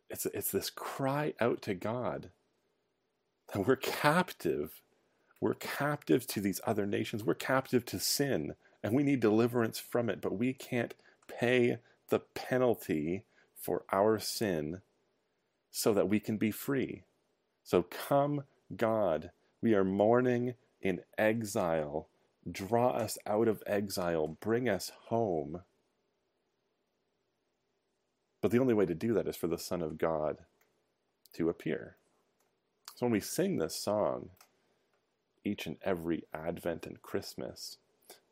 it's 0.09 0.25
it's 0.27 0.51
this 0.51 0.69
cry 0.69 1.33
out 1.39 1.61
to 1.63 1.73
God 1.73 2.31
that 3.53 3.67
we're 3.67 3.75
captive. 3.75 4.81
We're 5.41 5.53
captive 5.55 6.25
to 6.27 6.41
these 6.41 6.61
other 6.65 6.85
nations. 6.85 7.23
We're 7.23 7.35
captive 7.35 7.85
to 7.85 7.99
sin, 7.99 8.55
and 8.83 8.93
we 8.93 9.03
need 9.03 9.19
deliverance 9.19 9.79
from 9.79 10.09
it, 10.09 10.21
but 10.21 10.37
we 10.37 10.53
can't 10.53 10.93
pay 11.27 11.77
the 12.09 12.19
penalty 12.19 13.25
for 13.55 13.83
our 13.91 14.19
sin 14.19 14.81
so 15.71 15.93
that 15.93 16.09
we 16.09 16.19
can 16.19 16.37
be 16.37 16.51
free. 16.51 17.03
So 17.63 17.83
come, 17.83 18.43
God, 18.75 19.31
we 19.61 19.73
are 19.73 19.83
mourning 19.83 20.53
in 20.81 21.01
exile. 21.17 22.07
Draw 22.49 22.91
us 22.91 23.17
out 23.25 23.47
of 23.47 23.63
exile, 23.65 24.37
bring 24.39 24.69
us 24.69 24.91
home. 25.07 25.61
But 28.45 28.51
the 28.51 28.59
only 28.59 28.75
way 28.75 28.85
to 28.85 28.93
do 28.93 29.11
that 29.15 29.27
is 29.27 29.35
for 29.35 29.47
the 29.47 29.57
Son 29.57 29.81
of 29.81 29.97
God 29.97 30.37
to 31.33 31.49
appear. 31.49 31.95
So 32.93 33.07
when 33.07 33.11
we 33.11 33.19
sing 33.19 33.57
this 33.57 33.75
song, 33.75 34.29
each 35.43 35.65
and 35.65 35.77
every 35.81 36.25
Advent 36.31 36.85
and 36.85 37.01
Christmas, 37.01 37.77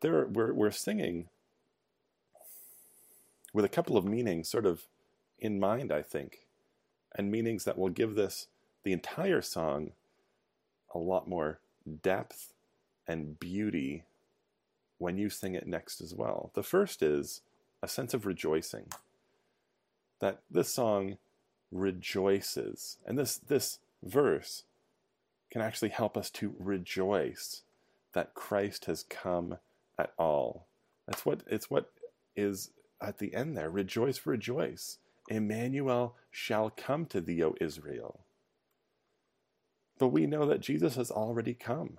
there 0.02 0.24
we're, 0.26 0.52
we're 0.52 0.70
singing 0.70 1.30
with 3.52 3.64
a 3.64 3.68
couple 3.68 3.96
of 3.96 4.04
meanings 4.04 4.48
sort 4.48 4.66
of 4.66 4.84
in 5.40 5.58
mind, 5.58 5.90
I 5.90 6.02
think, 6.02 6.46
and 7.16 7.28
meanings 7.28 7.64
that 7.64 7.76
will 7.76 7.88
give 7.88 8.14
this, 8.14 8.46
the 8.84 8.92
entire 8.92 9.42
song, 9.42 9.94
a 10.94 10.98
lot 10.98 11.26
more 11.26 11.58
depth 12.04 12.52
and 13.08 13.40
beauty 13.40 14.04
when 14.98 15.18
you 15.18 15.28
sing 15.28 15.56
it 15.56 15.66
next 15.66 16.00
as 16.00 16.14
well. 16.14 16.52
The 16.54 16.62
first 16.62 17.02
is 17.02 17.40
a 17.82 17.88
sense 17.88 18.14
of 18.14 18.26
rejoicing. 18.26 18.86
That 20.24 20.40
this 20.50 20.70
song 20.70 21.18
rejoices. 21.70 22.96
And 23.04 23.18
this 23.18 23.36
this 23.36 23.78
verse 24.02 24.62
can 25.50 25.60
actually 25.60 25.90
help 25.90 26.16
us 26.16 26.30
to 26.30 26.54
rejoice 26.58 27.60
that 28.14 28.32
Christ 28.32 28.86
has 28.86 29.02
come 29.02 29.58
at 29.98 30.14
all. 30.16 30.66
That's 31.06 31.26
what 31.26 31.42
it's 31.46 31.68
what 31.68 31.92
is 32.34 32.70
at 33.02 33.18
the 33.18 33.34
end 33.34 33.54
there. 33.54 33.68
Rejoice, 33.68 34.24
rejoice. 34.24 34.96
Emmanuel 35.28 36.16
shall 36.30 36.72
come 36.74 37.04
to 37.04 37.20
thee, 37.20 37.44
O 37.44 37.54
Israel. 37.60 38.20
But 39.98 40.08
we 40.08 40.26
know 40.26 40.46
that 40.46 40.60
Jesus 40.60 40.96
has 40.96 41.10
already 41.10 41.52
come. 41.52 41.98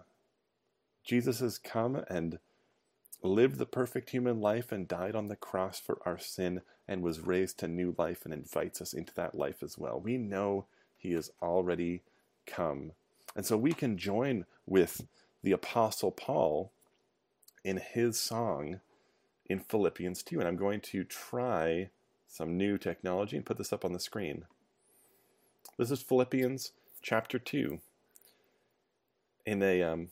Jesus 1.03 1.41
has 1.41 1.59
come 1.59 2.03
and 2.09 2.39
lived 3.25 3.57
the 3.57 3.65
perfect 3.65 4.11
human 4.11 4.39
life 4.39 4.71
and 4.71 4.87
died 4.87 5.15
on 5.15 5.27
the 5.27 5.35
cross 5.35 5.79
for 5.79 5.99
our 6.05 6.17
sin 6.17 6.61
and 6.87 7.01
was 7.01 7.19
raised 7.19 7.59
to 7.59 7.67
new 7.67 7.95
life 7.97 8.25
and 8.25 8.33
invites 8.33 8.81
us 8.81 8.93
into 8.93 9.13
that 9.15 9.35
life 9.35 9.61
as 9.63 9.77
well. 9.77 9.99
We 9.99 10.17
know 10.17 10.65
he 10.97 11.11
has 11.13 11.31
already 11.41 12.03
come. 12.45 12.91
And 13.35 13.45
so 13.45 13.57
we 13.57 13.73
can 13.73 13.97
join 13.97 14.45
with 14.65 15.05
the 15.43 15.51
Apostle 15.51 16.11
Paul 16.11 16.71
in 17.63 17.77
his 17.77 18.19
song 18.19 18.79
in 19.47 19.59
Philippians 19.59 20.23
2. 20.23 20.39
And 20.39 20.47
I'm 20.47 20.57
going 20.57 20.81
to 20.81 21.03
try 21.03 21.89
some 22.27 22.57
new 22.57 22.77
technology 22.77 23.35
and 23.35 23.45
put 23.45 23.57
this 23.57 23.73
up 23.73 23.85
on 23.85 23.93
the 23.93 23.99
screen. 23.99 24.45
This 25.77 25.91
is 25.91 26.01
Philippians 26.01 26.71
chapter 27.01 27.39
2. 27.39 27.79
In 29.45 29.61
a, 29.61 29.83
um, 29.83 30.09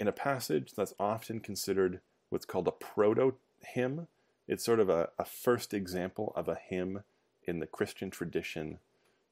in 0.00 0.08
a 0.08 0.12
passage 0.12 0.72
that's 0.74 0.94
often 0.98 1.38
considered 1.38 2.00
what's 2.30 2.46
called 2.46 2.66
a 2.66 2.72
proto 2.72 3.34
hymn, 3.60 4.08
it's 4.48 4.64
sort 4.64 4.80
of 4.80 4.88
a, 4.88 5.10
a 5.18 5.24
first 5.24 5.74
example 5.74 6.32
of 6.34 6.48
a 6.48 6.56
hymn 6.56 7.04
in 7.44 7.60
the 7.60 7.66
Christian 7.66 8.10
tradition 8.10 8.78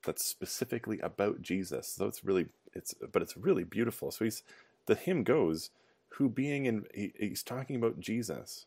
that's 0.04 0.24
specifically 0.24 1.00
about 1.00 1.42
Jesus. 1.42 1.88
So 1.88 2.06
it's 2.06 2.22
really 2.22 2.46
it's 2.74 2.94
but 3.12 3.22
it's 3.22 3.36
really 3.36 3.64
beautiful. 3.64 4.10
So 4.10 4.24
he's 4.24 4.42
the 4.86 4.94
hymn 4.94 5.24
goes, 5.24 5.70
who 6.10 6.28
being 6.28 6.66
in 6.66 6.84
he, 6.94 7.12
he's 7.18 7.42
talking 7.42 7.74
about 7.74 7.98
Jesus. 7.98 8.66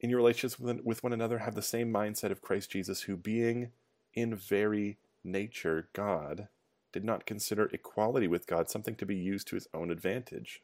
In 0.00 0.10
your 0.10 0.18
relationships 0.18 0.60
with, 0.60 0.80
with 0.84 1.02
one 1.02 1.12
another, 1.12 1.38
have 1.38 1.56
the 1.56 1.62
same 1.62 1.92
mindset 1.92 2.30
of 2.30 2.40
Christ 2.40 2.70
Jesus, 2.70 3.02
who 3.02 3.16
being 3.16 3.72
in 4.14 4.34
very 4.34 4.96
nature 5.24 5.88
God, 5.92 6.48
did 6.92 7.04
not 7.04 7.26
consider 7.26 7.66
equality 7.72 8.26
with 8.26 8.46
God 8.46 8.70
something 8.70 8.94
to 8.96 9.06
be 9.06 9.16
used 9.16 9.48
to 9.48 9.56
his 9.56 9.68
own 9.74 9.90
advantage. 9.90 10.62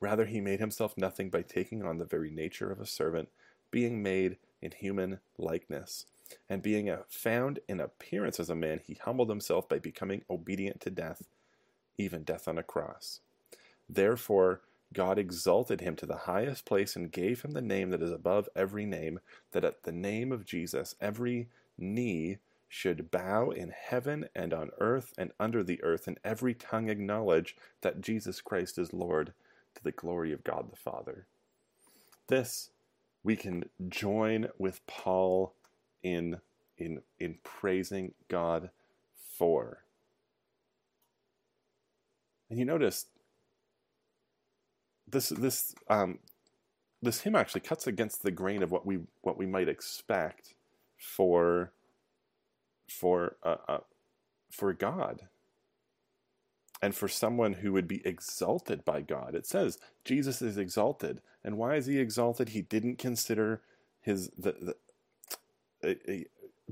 Rather, 0.00 0.26
he 0.26 0.40
made 0.40 0.60
himself 0.60 0.96
nothing 0.96 1.30
by 1.30 1.42
taking 1.42 1.82
on 1.82 1.98
the 1.98 2.04
very 2.04 2.30
nature 2.30 2.70
of 2.70 2.80
a 2.80 2.86
servant, 2.86 3.28
being 3.70 4.02
made 4.02 4.36
in 4.60 4.72
human 4.72 5.20
likeness 5.38 6.06
and 6.48 6.62
being 6.62 6.94
found 7.08 7.60
in 7.68 7.80
appearance 7.80 8.40
as 8.40 8.50
a 8.50 8.54
man, 8.54 8.80
he 8.84 8.94
humbled 8.94 9.28
himself 9.28 9.68
by 9.68 9.78
becoming 9.78 10.24
obedient 10.28 10.80
to 10.80 10.90
death, 10.90 11.28
even 11.98 12.22
death 12.22 12.48
on 12.48 12.58
a 12.58 12.62
cross. 12.62 13.20
Therefore, 13.88 14.62
God 14.92 15.18
exalted 15.18 15.80
him 15.80 15.96
to 15.96 16.06
the 16.06 16.16
highest 16.16 16.64
place 16.64 16.96
and 16.96 17.10
gave 17.10 17.42
him 17.42 17.52
the 17.52 17.62
name 17.62 17.90
that 17.90 18.02
is 18.02 18.12
above 18.12 18.48
every 18.54 18.86
name, 18.86 19.20
that 19.52 19.64
at 19.64 19.82
the 19.82 19.92
name 19.92 20.32
of 20.32 20.44
Jesus 20.44 20.94
every 21.00 21.48
knee 21.76 22.38
should 22.68 23.10
bow 23.10 23.50
in 23.50 23.70
heaven 23.70 24.26
and 24.34 24.52
on 24.52 24.70
earth 24.78 25.12
and 25.16 25.32
under 25.38 25.62
the 25.62 25.82
earth, 25.82 26.06
and 26.06 26.18
every 26.24 26.54
tongue 26.54 26.88
acknowledge 26.88 27.56
that 27.82 28.00
Jesus 28.00 28.40
Christ 28.40 28.78
is 28.78 28.92
Lord 28.92 29.32
to 29.74 29.84
the 29.84 29.92
glory 29.92 30.32
of 30.32 30.44
God 30.44 30.70
the 30.70 30.76
Father. 30.76 31.26
This 32.28 32.70
we 33.22 33.36
can 33.36 33.64
join 33.88 34.48
with 34.58 34.86
Paul 34.86 35.54
in 36.02 36.38
in 36.78 37.02
in 37.18 37.38
praising 37.42 38.14
God 38.28 38.70
for. 39.36 39.82
And 42.48 42.58
you 42.58 42.64
notice 42.64 43.06
this 45.08 45.28
this 45.30 45.74
um, 45.88 46.18
this 47.02 47.20
hymn 47.20 47.36
actually 47.36 47.60
cuts 47.60 47.86
against 47.86 48.22
the 48.22 48.30
grain 48.30 48.62
of 48.62 48.70
what 48.70 48.86
we 48.86 49.00
what 49.22 49.38
we 49.38 49.46
might 49.46 49.68
expect 49.68 50.54
for 50.96 51.72
for 52.88 53.36
uh, 53.42 53.56
uh, 53.68 53.78
for 54.50 54.72
God 54.72 55.28
and 56.82 56.94
for 56.94 57.08
someone 57.08 57.54
who 57.54 57.72
would 57.72 57.88
be 57.88 58.06
exalted 58.06 58.84
by 58.84 59.00
God. 59.00 59.34
It 59.34 59.46
says 59.46 59.78
Jesus 60.04 60.42
is 60.42 60.58
exalted, 60.58 61.20
and 61.42 61.56
why 61.56 61.76
is 61.76 61.86
he 61.86 61.98
exalted? 61.98 62.50
He 62.50 62.62
didn't 62.62 62.98
consider 62.98 63.62
his 64.00 64.30
the, 64.36 64.74
the 65.82 66.26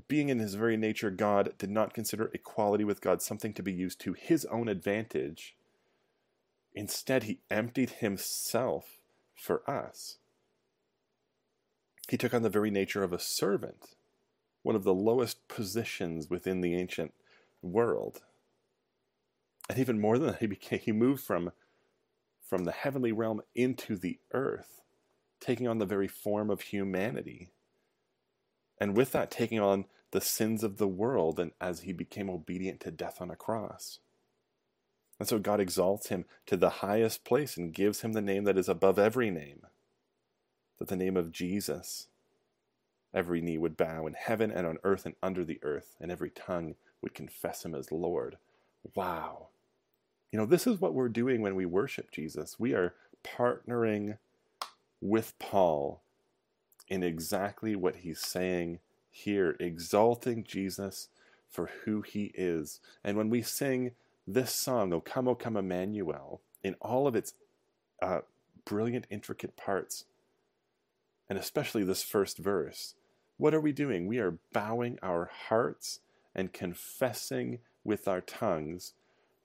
being 0.09 0.29
in 0.29 0.39
his 0.39 0.55
very 0.55 0.77
nature 0.77 1.11
God, 1.11 1.53
did 1.59 1.71
not 1.71 1.95
consider 1.95 2.31
equality 2.35 2.85
with 2.85 3.01
God 3.01 3.23
something 3.23 3.53
to 3.55 3.63
be 3.63 3.73
used 3.73 4.01
to 4.01 4.13
his 4.13 4.45
own 4.47 4.69
advantage. 4.69 5.57
Instead, 6.75 7.25
he 7.25 7.39
emptied 7.51 7.91
himself 7.91 8.99
for 9.35 9.69
us. 9.71 10.19
He 12.09 12.17
took 12.17 12.35
on 12.35 12.43
the 12.43 12.51
very 12.51 12.71
nature 12.71 13.05
of 13.05 13.13
a 13.13 13.19
servant, 13.19 13.94
one 14.65 14.75
of 14.75 14.83
the 14.83 14.93
lowest 14.93 15.47
positions 15.47 16.29
within 16.29 16.61
the 16.61 16.75
ancient 16.75 17.15
world. 17.63 18.23
And 19.71 19.79
even 19.79 20.01
more 20.01 20.19
than 20.19 20.33
that, 20.33 20.41
he 20.41 20.49
became 20.49 20.81
he 20.81 20.91
moved 20.91 21.23
from 21.23 21.53
from 22.41 22.65
the 22.65 22.73
heavenly 22.73 23.13
realm 23.13 23.41
into 23.55 23.97
the 23.97 24.19
earth, 24.33 24.83
taking 25.41 25.69
on 25.69 25.79
the 25.79 25.87
very 25.87 26.09
form 26.09 26.51
of 26.51 26.61
humanity 26.61 27.53
and 28.81 28.97
with 28.97 29.13
that 29.13 29.31
taking 29.31 29.61
on 29.61 29.87
the 30.11 30.21
sins 30.21 30.63
of 30.63 30.77
the 30.77 30.89
world 30.89 31.41
and 31.41 31.53
as 31.61 31.81
he 31.81 31.93
became 31.93 32.31
obedient 32.31 32.81
to 32.81 32.91
death 32.91 33.21
on 33.21 33.31
a 33.31 33.37
cross. 33.37 33.99
And 35.19 35.29
so 35.29 35.39
God 35.39 35.61
exalts 35.61 36.09
him 36.09 36.25
to 36.47 36.57
the 36.57 36.71
highest 36.71 37.25
place 37.25 37.57
and 37.57 37.73
gives 37.73 38.01
him 38.01 38.13
the 38.13 38.21
name 38.21 38.45
that 38.45 38.59
is 38.59 38.69
above 38.69 38.99
every 38.99 39.31
name, 39.31 39.67
that 40.79 40.89
the 40.89 40.97
name 40.97 41.17
of 41.17 41.33
Jesus, 41.33 42.09
every 43.15 43.41
knee 43.41 43.59
would 43.59 43.77
bow 43.77 44.07
in 44.07 44.15
heaven 44.15 44.51
and 44.51 44.67
on 44.67 44.79
earth 44.85 45.07
and 45.07 45.15
under 45.23 45.45
the 45.45 45.61
earth, 45.63 45.95
and 46.01 46.11
every 46.11 46.31
tongue 46.31 46.75
would 47.01 47.15
confess 47.15 47.65
him 47.65 47.75
as 47.75 47.93
Lord. 47.93 48.37
Wow. 48.95 49.49
You 50.33 50.39
know, 50.39 50.47
this 50.47 50.67
is 50.67 50.81
what 50.81 50.95
we're 50.95 51.09
doing 51.09 51.41
when 51.41 51.55
we 51.55 51.65
worship 51.65 52.11
Jesus. 52.11 52.59
We 52.59 52.75
are 52.75 52.95
partnering 53.25 54.19
with 55.01 55.39
Paul 55.39 56.03
in 56.89 57.03
exactly 57.03 57.77
what 57.77 57.97
he's 57.97 58.21
saying 58.21 58.81
here, 59.11 59.57
exalting 59.61 60.45
Jesus 60.45 61.09
for 61.49 61.71
who 61.85 62.03
he 62.03 62.33
is. 62.35 62.81
And 63.05 63.17
when 63.17 63.31
we 63.31 63.43
sing 63.43 63.93
this 64.27 64.53
song, 64.53 64.93
O 64.93 65.01
Come, 65.01 65.29
O 65.29 65.35
Come, 65.35 65.57
Emmanuel, 65.57 66.41
in 66.63 66.75
all 66.81 67.07
of 67.07 67.15
its 67.15 67.35
uh, 68.03 68.21
brilliant, 68.65 69.07
intricate 69.11 69.57
parts, 69.57 70.05
And 71.29 71.39
especially 71.39 71.85
this 71.85 72.03
first 72.03 72.39
verse. 72.39 72.95
What 73.37 73.55
are 73.55 73.61
we 73.61 73.73
doing? 73.73 74.07
We 74.07 74.19
are 74.19 74.39
bowing 74.53 74.99
our 75.03 75.31
hearts 75.49 76.01
and 76.35 76.53
confessing 76.53 77.59
with 77.83 78.09
our 78.09 78.21
tongues 78.21 78.93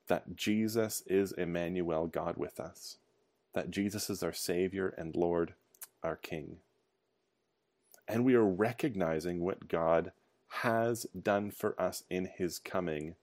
that 0.08 0.36
Jesus 0.36 1.04
is 1.08 1.32
Emmanuel, 1.32 2.08
God 2.08 2.38
with 2.38 2.60
us, 2.60 2.98
that 3.54 3.72
Jesus 3.72 4.10
is 4.10 4.24
our 4.24 4.34
Savior 4.34 4.94
and 4.98 5.16
Lord, 5.16 5.54
our 6.04 6.16
King. 6.16 6.58
And 8.08 8.26
we 8.26 8.34
are 8.36 8.46
recognizing 8.46 9.42
what 9.42 9.68
God 9.68 10.12
has 10.48 11.06
done 11.22 11.52
for 11.52 11.80
us 11.80 12.04
in 12.10 12.30
His 12.38 12.58
coming 12.58 13.16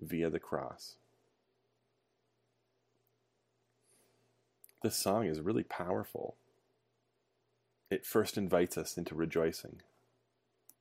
via 0.00 0.28
the 0.28 0.38
cross. 0.38 0.96
This 4.82 4.96
song 4.96 5.26
is 5.26 5.40
really 5.40 5.62
powerful. 5.62 6.36
It 7.90 8.04
first 8.04 8.36
invites 8.36 8.76
us 8.76 8.98
into 8.98 9.14
rejoicing, 9.14 9.80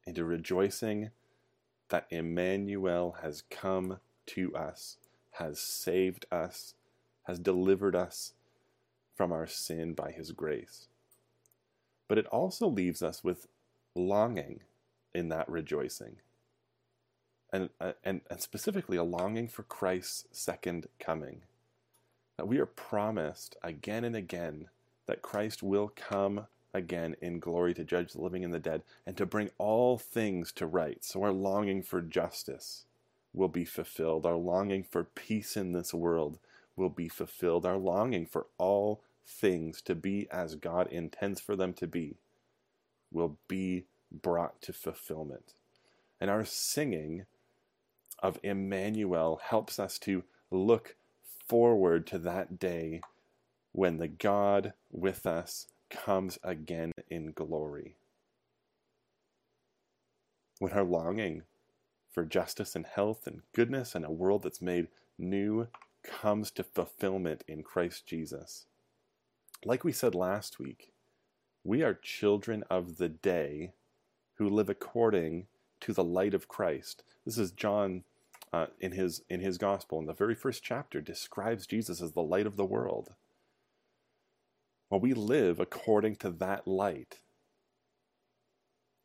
into 0.05 0.23
rejoicing 0.23 1.11
that 1.89 2.07
Emmanuel 2.09 3.17
has 3.21 3.43
come 3.49 3.99
to 4.25 4.55
us, 4.55 4.97
has 5.31 5.59
saved 5.59 6.25
us, 6.31 6.73
has 7.23 7.39
delivered 7.39 7.95
us 7.95 8.33
from 9.15 9.31
our 9.31 9.47
sin 9.47 9.93
by 9.93 10.11
his 10.11 10.31
grace. 10.31 10.87
But 12.07 12.17
it 12.17 12.25
also 12.27 12.67
leaves 12.67 13.01
us 13.01 13.23
with 13.23 13.47
longing 13.95 14.61
in 15.13 15.29
that 15.29 15.47
rejoicing. 15.49 16.17
And, 17.51 17.69
uh, 17.79 17.93
and, 18.03 18.21
and 18.29 18.41
specifically 18.41 18.97
a 18.97 19.03
longing 19.03 19.47
for 19.47 19.63
Christ's 19.63 20.25
second 20.31 20.87
coming. 20.99 21.43
That 22.37 22.47
we 22.47 22.57
are 22.57 22.65
promised 22.65 23.55
again 23.63 24.03
and 24.03 24.15
again 24.15 24.69
that 25.05 25.21
Christ 25.21 25.61
will 25.61 25.91
come 25.95 26.47
again 26.73 27.15
in 27.21 27.39
glory 27.39 27.73
to 27.73 27.83
judge 27.83 28.13
the 28.13 28.21
living 28.21 28.43
and 28.43 28.53
the 28.53 28.59
dead 28.59 28.83
and 29.05 29.15
to 29.17 29.25
bring 29.25 29.49
all 29.57 29.97
things 29.97 30.51
to 30.53 30.65
right. 30.65 31.03
So 31.03 31.23
our 31.23 31.31
longing 31.31 31.83
for 31.83 32.01
justice 32.01 32.85
will 33.33 33.47
be 33.47 33.65
fulfilled. 33.65 34.25
Our 34.25 34.35
longing 34.35 34.83
for 34.83 35.03
peace 35.03 35.55
in 35.55 35.73
this 35.73 35.93
world 35.93 36.39
will 36.75 36.89
be 36.89 37.09
fulfilled. 37.09 37.65
Our 37.65 37.77
longing 37.77 38.25
for 38.25 38.47
all 38.57 39.01
things 39.25 39.81
to 39.83 39.95
be 39.95 40.27
as 40.31 40.55
God 40.55 40.87
intends 40.91 41.39
for 41.39 41.55
them 41.55 41.73
to 41.73 41.87
be 41.87 42.17
will 43.11 43.37
be 43.47 43.85
brought 44.11 44.61
to 44.63 44.73
fulfillment. 44.73 45.53
And 46.19 46.29
our 46.29 46.45
singing 46.45 47.25
of 48.19 48.39
Emmanuel 48.43 49.39
helps 49.43 49.79
us 49.79 49.99
to 49.99 50.23
look 50.51 50.95
forward 51.47 52.07
to 52.07 52.17
that 52.19 52.59
day 52.59 53.01
when 53.71 53.97
the 53.97 54.07
God 54.07 54.73
with 54.91 55.25
us 55.25 55.67
comes 55.93 56.37
again 56.43 56.91
in 57.09 57.31
glory. 57.31 57.95
When 60.59 60.73
our 60.73 60.83
longing 60.83 61.43
for 62.11 62.25
justice 62.25 62.75
and 62.75 62.85
health 62.85 63.25
and 63.25 63.41
goodness 63.53 63.95
and 63.95 64.05
a 64.05 64.11
world 64.11 64.43
that's 64.43 64.61
made 64.61 64.87
new 65.17 65.67
comes 66.03 66.51
to 66.51 66.63
fulfillment 66.63 67.43
in 67.47 67.63
Christ 67.63 68.05
Jesus. 68.05 68.65
Like 69.65 69.83
we 69.83 69.91
said 69.91 70.13
last 70.13 70.59
week, 70.59 70.91
we 71.63 71.81
are 71.81 71.93
children 71.93 72.63
of 72.69 72.97
the 72.97 73.09
day 73.09 73.73
who 74.35 74.49
live 74.49 74.69
according 74.69 75.47
to 75.81 75.93
the 75.93 76.03
light 76.03 76.33
of 76.33 76.47
Christ. 76.47 77.03
This 77.25 77.37
is 77.37 77.51
John 77.51 78.03
uh, 78.51 78.67
in 78.79 78.91
his 78.91 79.21
in 79.29 79.39
his 79.39 79.57
gospel 79.57 79.99
in 79.99 80.05
the 80.05 80.13
very 80.13 80.35
first 80.35 80.63
chapter 80.63 81.01
describes 81.01 81.65
Jesus 81.65 82.01
as 82.01 82.11
the 82.11 82.21
light 82.21 82.45
of 82.45 82.57
the 82.57 82.65
world. 82.65 83.15
Well, 84.93 84.99
we 84.99 85.15
live 85.15 85.59
according 85.59 86.17
to 86.17 86.29
that 86.29 86.67
light. 86.67 87.17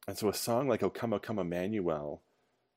And 0.06 0.18
so 0.18 0.28
a 0.28 0.34
song 0.34 0.68
like 0.68 0.82
O 0.82 0.90
Come, 0.90 1.14
O 1.14 1.18
Come 1.18 1.38
Emmanuel 1.38 2.20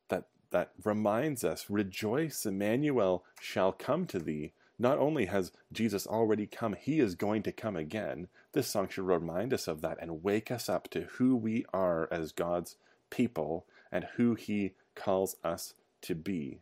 that, 0.08 0.28
that 0.52 0.72
reminds 0.86 1.44
us, 1.44 1.66
rejoice, 1.70 2.46
Emmanuel 2.46 3.26
shall 3.42 3.74
come 3.74 4.06
to 4.06 4.20
thee. 4.20 4.54
Not 4.80 4.98
only 4.98 5.26
has 5.26 5.52
Jesus 5.74 6.08
already 6.08 6.48
come, 6.48 6.72
he 6.72 7.02
is 7.02 7.16
going 7.16 7.44
to 7.44 7.52
come 7.52 7.76
again. 7.76 8.30
This 8.54 8.70
song 8.70 8.88
should 8.88 9.04
remind 9.04 9.54
us 9.54 9.68
of 9.68 9.82
that 9.82 9.98
and 10.00 10.24
wake 10.24 10.50
us 10.50 10.70
up 10.70 10.90
to 10.92 11.02
who 11.18 11.36
we 11.36 11.66
are 11.74 12.08
as 12.14 12.32
God's 12.32 12.78
people 13.10 13.66
and 13.92 14.08
who 14.16 14.36
he 14.36 14.72
calls 14.96 15.36
us 15.44 15.74
to 16.04 16.16
be. 16.16 16.62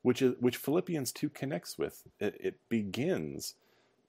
Which, 0.00 0.22
is, 0.22 0.36
which 0.40 0.56
Philippians 0.56 1.12
2 1.12 1.28
connects 1.28 1.76
with. 1.76 2.04
It, 2.18 2.38
it 2.40 2.60
begins 2.70 3.56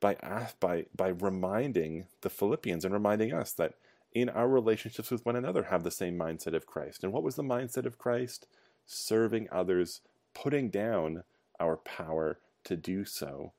by 0.01 0.17
by 0.59 0.85
by 0.93 1.07
reminding 1.09 2.07
the 2.21 2.29
Philippians 2.29 2.83
and 2.83 2.93
reminding 2.93 3.31
us 3.31 3.53
that 3.53 3.75
in 4.13 4.27
our 4.27 4.49
relationships 4.49 5.09
with 5.09 5.25
one 5.25 5.37
another 5.37 5.63
have 5.63 5.83
the 5.83 5.91
same 5.91 6.17
mindset 6.17 6.53
of 6.53 6.65
Christ. 6.65 7.03
And 7.03 7.13
what 7.13 7.23
was 7.23 7.35
the 7.35 7.43
mindset 7.43 7.85
of 7.85 7.97
Christ? 7.97 8.45
Serving 8.85 9.47
others, 9.51 10.01
putting 10.33 10.69
down 10.69 11.23
our 11.59 11.77
power 11.77 12.39
to 12.65 12.75
do 12.75 13.05
so. 13.05 13.53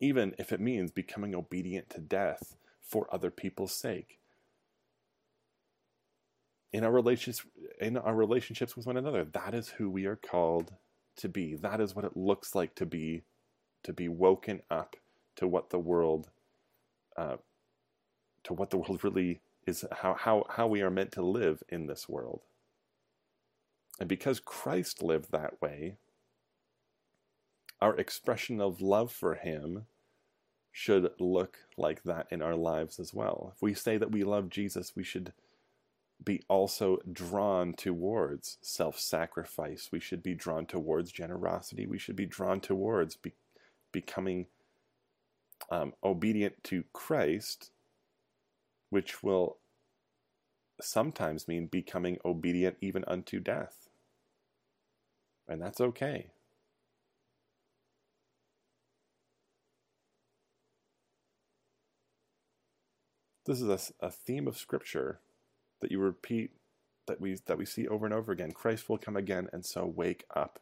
Even 0.00 0.34
if 0.38 0.52
it 0.52 0.60
means 0.60 0.90
becoming 0.90 1.34
obedient 1.34 1.90
to 1.90 2.00
death 2.00 2.56
for 2.80 3.06
other 3.12 3.30
people's 3.30 3.74
sake. 3.74 4.18
In 6.72 6.82
our 6.82 6.92
relations 6.92 7.42
in 7.80 7.96
our 7.96 8.14
relationships 8.14 8.76
with 8.76 8.86
one 8.86 8.96
another, 8.96 9.24
that 9.24 9.54
is 9.54 9.68
who 9.68 9.90
we 9.90 10.06
are 10.06 10.16
called 10.16 10.72
to 11.16 11.28
be. 11.28 11.54
That 11.54 11.80
is 11.80 11.94
what 11.94 12.04
it 12.04 12.16
looks 12.16 12.54
like 12.54 12.74
to 12.76 12.86
be 12.86 13.22
to 13.82 13.92
be 13.92 14.08
woken 14.08 14.62
up 14.70 14.96
to 15.36 15.46
what 15.46 15.70
the 15.70 15.78
world 15.78 16.30
uh, 17.16 17.36
to 18.44 18.52
what 18.54 18.70
the 18.70 18.76
world 18.78 19.02
really 19.02 19.40
is 19.66 19.84
how, 20.02 20.14
how 20.14 20.44
how 20.50 20.66
we 20.66 20.82
are 20.82 20.90
meant 20.90 21.12
to 21.12 21.22
live 21.22 21.62
in 21.68 21.86
this 21.86 22.08
world. 22.08 22.42
And 24.00 24.08
because 24.08 24.40
christ 24.40 25.02
lived 25.02 25.32
that 25.32 25.60
way 25.60 25.96
our 27.80 27.96
expression 27.96 28.60
of 28.60 28.80
love 28.80 29.12
for 29.12 29.34
him 29.34 29.86
should 30.72 31.10
look 31.20 31.58
like 31.76 32.02
that 32.04 32.26
in 32.30 32.42
our 32.42 32.56
lives 32.56 32.98
as 33.00 33.14
well. 33.14 33.52
If 33.54 33.62
we 33.62 33.74
say 33.74 33.96
that 33.96 34.12
we 34.12 34.24
love 34.24 34.48
jesus 34.50 34.94
we 34.94 35.04
should 35.04 35.32
be 36.24 36.42
also 36.48 36.98
drawn 37.10 37.72
towards 37.74 38.58
self-sacrifice. 38.60 39.90
We 39.92 40.00
should 40.00 40.22
be 40.22 40.34
drawn 40.34 40.66
towards 40.66 41.12
generosity. 41.12 41.86
We 41.86 41.98
should 41.98 42.16
be 42.16 42.26
drawn 42.26 42.60
towards 42.60 43.16
be- 43.16 43.34
becoming 43.92 44.46
um, 45.70 45.92
obedient 46.02 46.62
to 46.64 46.84
Christ, 46.92 47.70
which 48.90 49.22
will 49.22 49.58
sometimes 50.80 51.48
mean 51.48 51.66
becoming 51.66 52.18
obedient 52.24 52.76
even 52.80 53.04
unto 53.06 53.40
death. 53.40 53.88
And 55.48 55.60
that's 55.60 55.80
okay. 55.80 56.30
This 63.46 63.62
is 63.62 63.92
a, 64.00 64.06
a 64.06 64.10
theme 64.10 64.46
of 64.46 64.58
Scripture 64.58 65.20
that 65.80 65.90
you 65.90 65.98
repeat 65.98 66.50
that 67.06 67.18
we 67.18 67.38
that 67.46 67.56
we 67.56 67.64
see 67.64 67.88
over 67.88 68.04
and 68.04 68.14
over 68.14 68.30
again. 68.30 68.52
Christ 68.52 68.90
will 68.90 68.98
come 68.98 69.16
again, 69.16 69.48
and 69.54 69.64
so 69.64 69.86
wake 69.86 70.24
up 70.36 70.58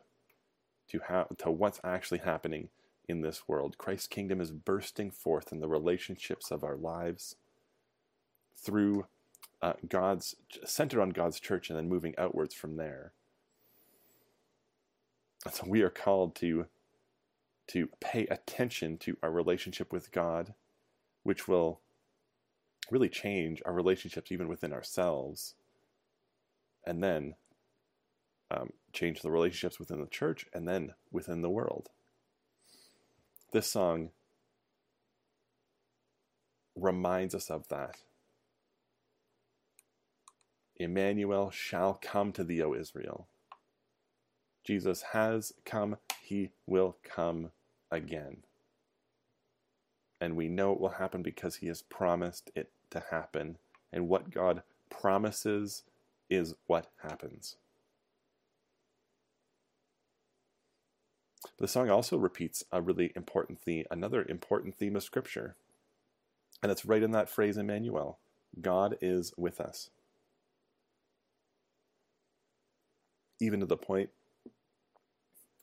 to 0.91 1.01
how 1.09 1.27
to 1.39 1.51
what's 1.51 1.81
actually 1.83 2.21
happening 2.21 2.69
in 3.09 3.21
this 3.21 3.49
world. 3.49 3.79
Christ's 3.79 4.09
kingdom 4.09 4.41
is 4.41 4.51
bursting 4.51 5.11
forth 5.11 5.53
in 5.53 5.61
the 5.61 5.69
relationships 5.69 6.51
of 6.51 6.65
our 6.65 6.77
lives 6.77 7.37
through 8.57 9.07
uh, 9.63 9.75
God's 9.89 10.37
centered 10.65 11.01
on 11.01 11.11
God's 11.11 11.41
church 11.41 11.71
and 11.71 11.79
then 11.79 11.89
moving 11.89 12.15
outwards 12.19 12.55
from 12.55 12.77
there. 12.77 13.13
And 15.45 15.55
so 15.55 15.65
we 15.67 15.83
are 15.83 15.91
called 15.91 16.35
to 16.37 16.67
to 17.69 17.89
pay 18.01 18.27
attention 18.27 18.97
to 18.97 19.17
our 19.25 19.31
relationship 19.31 19.93
with 19.93 20.13
God, 20.13 20.55
which 21.25 21.49
will 21.49 21.81
really 22.93 23.09
change 23.09 23.61
our 23.67 23.73
relationships 23.73 24.31
even 24.31 24.47
within 24.47 24.73
ourselves, 24.73 25.57
and 26.87 27.03
then 27.03 27.35
um, 28.53 28.71
change 28.93 29.21
the 29.21 29.33
relationships 29.33 29.81
within 29.81 30.01
the 30.01 30.07
church 30.07 30.47
and 30.53 30.69
then 30.69 30.95
within 31.11 31.43
the 31.43 31.51
world 31.51 31.89
this 33.53 33.71
song 33.71 34.11
reminds 36.75 37.35
us 37.35 37.51
of 37.51 37.69
that. 37.69 37.97
Emmanuel 40.77 41.51
shall 41.51 41.99
come 42.01 42.33
to 42.33 42.45
thee, 42.45 42.63
O 42.63 42.75
Israel. 42.75 43.29
Jesus 44.65 45.03
has 45.13 45.53
come, 45.65 45.97
he 46.23 46.51
will 46.67 46.97
come 47.03 47.51
again. 47.91 48.39
And 50.21 50.37
we 50.37 50.49
know 50.49 50.73
it 50.73 50.81
will 50.81 50.91
happen 50.91 51.23
because 51.23 51.57
he 51.57 51.69
has 51.69 51.83
promised 51.83 52.51
it 52.55 52.71
to 52.91 53.03
happen. 53.11 53.59
And 53.93 54.09
what 54.09 54.31
God 54.31 54.63
promises 54.91 55.85
is 56.29 56.55
what 56.67 56.89
happens. 57.03 57.57
The 61.59 61.69
song 61.69 61.91
also 61.91 62.17
repeats 62.17 62.65
a 62.71 62.83
really 62.83 63.13
important 63.17 63.61
theme, 63.61 63.85
another 63.91 64.25
important 64.29 64.77
theme 64.77 64.97
of 64.97 65.03
Scripture. 65.03 65.57
And 66.63 66.71
it's 66.73 66.85
right 66.85 67.03
in 67.03 67.13
that 67.13 67.29
phrase, 67.29 67.57
Emmanuel 67.57 68.19
God 68.61 68.97
is 69.01 69.33
with 69.37 69.61
us. 69.61 69.91
Even 73.39 73.61
to 73.61 73.67
the 73.67 73.77
point 73.77 74.11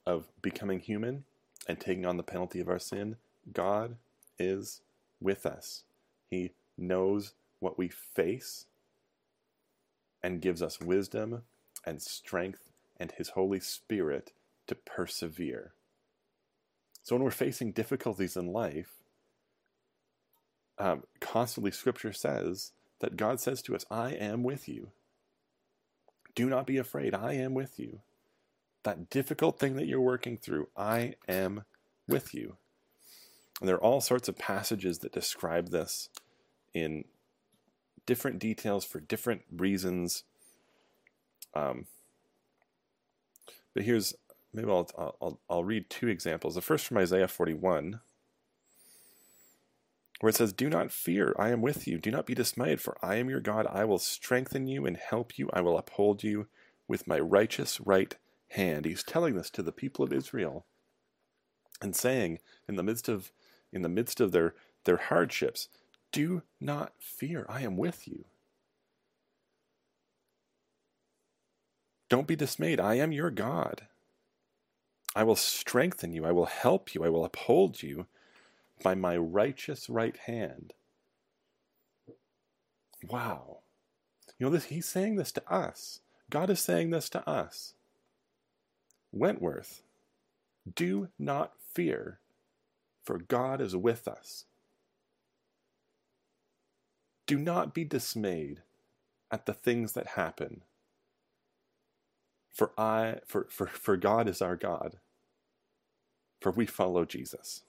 of 0.06 0.28
becoming 0.41 0.80
human 0.80 1.24
and 1.67 1.80
taking 1.80 2.06
on 2.06 2.17
the 2.17 2.24
penalty 2.24 2.60
of 2.60 2.69
our 2.69 2.80
sin, 2.80 3.15
God 3.52 3.96
is 4.38 4.82
with 5.19 5.46
us. 5.46 5.84
He 6.30 6.52
knows 6.78 7.34
what 7.60 7.78
we 7.78 7.88
face 7.88 8.65
and 10.22 10.41
gives 10.41 10.62
us 10.62 10.80
wisdom 10.80 11.43
and 11.86 12.02
strength 12.02 12.69
and 12.98 13.12
His 13.12 13.30
Holy 13.30 13.60
Spirit 13.60 14.32
to 14.67 14.76
persevere. 14.76 15.73
So 17.04 17.15
when 17.15 17.23
we're 17.23 17.32
facing 17.32 17.71
difficulties 17.71 18.38
in 18.38 18.54
life, 18.54 19.04
um, 20.78 21.04
constantly 21.19 21.71
Scripture 21.71 22.13
says 22.13 22.71
that 22.99 23.17
God 23.17 23.39
says 23.39 23.62
to 23.63 23.76
us, 23.76 23.86
I 23.91 24.12
am 24.12 24.43
with 24.43 24.67
you. 24.67 24.91
Do 26.36 26.49
not 26.49 26.65
be 26.65 26.78
afraid. 26.78 27.13
I 27.13 27.34
am 27.34 27.54
with 27.54 27.80
you. 27.80 27.99
That 28.84 29.10
difficult 29.10 29.60
thing 29.60 29.76
that 29.76 29.86
you're 29.86 30.02
working 30.02 30.38
through, 30.38 30.69
I 30.76 31.15
am 31.28 31.63
with 32.08 32.34
you. 32.34 32.58
And 33.60 33.69
there 33.69 33.76
are 33.76 33.84
all 33.84 34.02
sorts 34.02 34.28
of 34.28 34.38
passages 34.38 34.99
that 34.99 35.13
describe 35.13 35.69
this 35.69 36.10
in 36.73 37.06
different 38.06 38.39
details 38.39 38.84
for 38.84 38.99
different 38.99 39.43
reasons. 39.52 40.23
Um, 41.54 41.86
but 43.73 43.84
here's 43.84 44.15
maybe 44.54 44.70
I'll, 44.70 44.89
I'll, 44.98 45.39
I'll 45.50 45.63
read 45.63 45.89
two 45.89 46.08
examples. 46.08 46.56
The 46.56 46.62
first 46.62 46.86
from 46.86 46.98
Isaiah 46.98 47.28
41, 47.28 48.00
where 50.20 50.30
it 50.30 50.36
says, 50.36 50.54
Do 50.54 50.70
not 50.70 50.92
fear, 50.92 51.36
I 51.38 51.50
am 51.50 51.62
with 51.62 51.88
you. 51.88 51.98
Do 51.98 52.12
not 52.12 52.26
be 52.26 52.36
dismayed, 52.36 52.80
for 52.82 52.98
I 53.02 53.16
am 53.16 53.30
your 53.30 53.42
God. 53.42 53.68
I 53.68 53.86
will 53.86 54.00
strengthen 54.00 54.68
you 54.68 54.86
and 54.86 54.98
help 54.98 55.38
you. 55.38 55.50
I 55.54 55.62
will 55.62 55.78
uphold 55.78 56.24
you 56.24 56.48
with 56.88 57.08
my 57.08 57.20
righteous 57.20 57.82
right 57.82 58.16
hand. 58.50 58.86
He's 58.86 59.04
telling 59.04 59.36
this 59.36 59.50
to 59.52 59.63
the 59.63 59.72
people 59.72 60.06
of 60.06 60.13
Israel 60.13 60.66
and 61.82 61.96
saying, 61.96 62.39
in 62.68 62.76
the 62.76 62.84
midst 62.84 63.10
of 63.10 63.32
in 63.74 63.82
the 63.82 63.89
midst 63.89 64.22
of 64.22 64.32
their, 64.32 64.54
their 64.86 64.98
hardships, 64.98 65.68
do 66.12 66.44
not 66.62 66.94
fear, 67.00 67.46
I 67.50 67.62
am 67.63 67.76
with 67.76 68.08
you. 68.08 68.26
Don't 72.08 72.28
be 72.28 72.36
dismayed, 72.36 72.80
I 72.80 72.96
am 72.96 73.12
your 73.12 73.32
God. 73.32 73.88
I 75.15 75.23
will 75.23 75.36
strengthen 75.36 76.13
you, 76.13 76.26
I 76.26 76.32
will 76.32 76.45
help 76.45 76.95
you, 76.95 77.04
I 77.04 77.10
will 77.10 77.26
uphold 77.26 77.84
you 77.84 78.08
by 78.84 78.95
my 78.95 79.15
righteous 79.17 79.89
right 79.89 80.17
hand. 80.17 80.73
Wow. 83.08 83.60
You 84.38 84.47
know, 84.47 84.52
this, 84.52 84.65
he's 84.65 84.88
saying 84.88 85.15
this 85.15 85.32
to 85.34 85.54
us. 85.54 85.99
God 86.30 86.49
is 86.49 86.60
saying 86.60 86.89
this 86.89 87.10
to 87.10 87.28
us. 87.30 87.76
Wentworth, 89.12 89.84
do 90.76 91.10
not 91.19 91.54
fear, 91.73 92.19
for 93.04 93.19
God 93.19 93.62
is 93.62 93.76
with 93.76 94.08
us. 94.08 94.45
Do 97.28 97.38
not 97.38 97.73
be 97.73 97.84
dismayed 97.84 98.62
at 99.32 99.45
the 99.45 99.54
things 99.54 99.93
that 99.93 100.08
happen. 100.08 100.62
For 102.52 102.71
I 102.78 103.19
for, 103.26 103.47
for, 103.49 103.67
for 103.67 103.97
God 103.97 104.28
is 104.28 104.41
our 104.41 104.56
God. 104.56 104.97
For 106.44 106.52
we 106.52 106.66
follow 106.66 107.06
Jesus. 107.06 107.64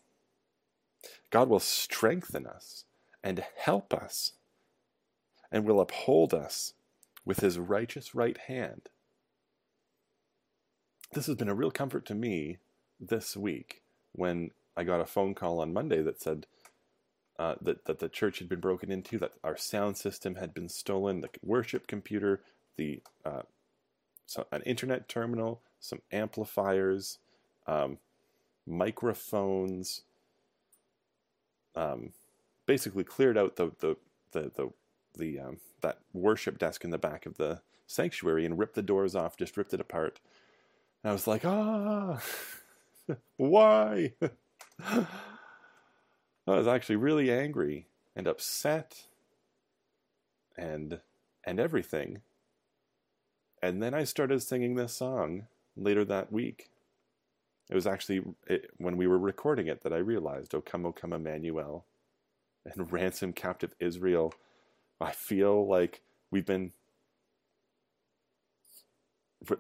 God 1.30 1.48
will 1.48 1.60
strengthen 1.60 2.44
us 2.44 2.86
and 3.22 3.44
help 3.56 3.94
us 3.94 4.32
and 5.52 5.64
will 5.64 5.80
uphold 5.80 6.34
us 6.34 6.74
with 7.24 7.38
his 7.38 7.56
righteous 7.56 8.16
right 8.16 8.36
hand. 8.36 8.88
This 11.12 11.26
has 11.26 11.36
been 11.36 11.48
a 11.48 11.54
real 11.54 11.70
comfort 11.70 12.04
to 12.06 12.16
me 12.16 12.58
this 12.98 13.36
week 13.36 13.82
when 14.10 14.50
I 14.76 14.82
got 14.82 15.00
a 15.00 15.06
phone 15.06 15.36
call 15.36 15.60
on 15.60 15.72
Monday 15.72 16.02
that 16.02 16.20
said 16.20 16.48
uh, 17.38 17.54
that, 17.62 17.84
that 17.84 18.00
the 18.00 18.08
church 18.08 18.40
had 18.40 18.48
been 18.48 18.58
broken 18.58 18.90
into, 18.90 19.18
that 19.18 19.34
our 19.44 19.56
sound 19.56 19.96
system 19.96 20.34
had 20.34 20.52
been 20.52 20.68
stolen, 20.68 21.20
the 21.20 21.30
worship 21.44 21.86
computer, 21.86 22.40
the 22.76 23.02
uh, 23.24 23.42
so 24.26 24.48
an 24.50 24.62
internet 24.62 25.08
terminal, 25.08 25.60
some 25.78 26.00
amplifiers, 26.10 27.18
um, 27.68 27.98
microphones, 28.66 30.02
um, 31.74 32.12
basically 32.66 33.04
cleared 33.04 33.38
out 33.38 33.56
the 33.56 33.72
the 33.80 33.96
the 34.32 34.50
the, 34.54 34.70
the 35.16 35.40
um, 35.40 35.56
that 35.80 35.98
worship 36.12 36.58
desk 36.58 36.84
in 36.84 36.90
the 36.90 36.98
back 36.98 37.26
of 37.26 37.36
the 37.36 37.60
sanctuary 37.86 38.44
and 38.44 38.58
ripped 38.58 38.74
the 38.74 38.82
doors 38.82 39.14
off, 39.14 39.36
just 39.36 39.56
ripped 39.56 39.74
it 39.74 39.80
apart. 39.80 40.20
And 41.02 41.10
I 41.10 41.12
was 41.12 41.26
like, 41.26 41.44
ah, 41.44 42.20
why? 43.36 44.12
I 44.86 45.06
was 46.46 46.66
actually 46.66 46.96
really 46.96 47.30
angry 47.30 47.86
and 48.16 48.26
upset 48.26 49.06
and 50.56 51.00
and 51.44 51.60
everything. 51.60 52.22
And 53.62 53.82
then 53.82 53.94
I 53.94 54.04
started 54.04 54.42
singing 54.42 54.74
this 54.74 54.92
song 54.92 55.46
later 55.76 56.04
that 56.04 56.32
week. 56.32 56.68
It 57.70 57.74
was 57.74 57.86
actually 57.86 58.22
when 58.76 58.96
we 58.96 59.06
were 59.06 59.18
recording 59.18 59.66
it 59.66 59.82
that 59.82 59.92
I 59.92 59.98
realized, 59.98 60.54
"O 60.54 60.60
come, 60.60 60.84
O 60.86 60.92
come, 60.92 61.12
Emmanuel," 61.12 61.84
and 62.64 62.92
ransom 62.92 63.32
captive 63.32 63.74
Israel. 63.80 64.34
I 65.00 65.12
feel 65.12 65.66
like 65.66 66.02
we've 66.30 66.46
been 66.46 66.72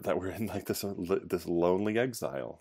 that 0.00 0.18
we're 0.18 0.30
in 0.30 0.46
like 0.46 0.66
this 0.66 0.84
uh, 0.84 0.94
this 1.24 1.46
lonely 1.46 1.98
exile 1.98 2.60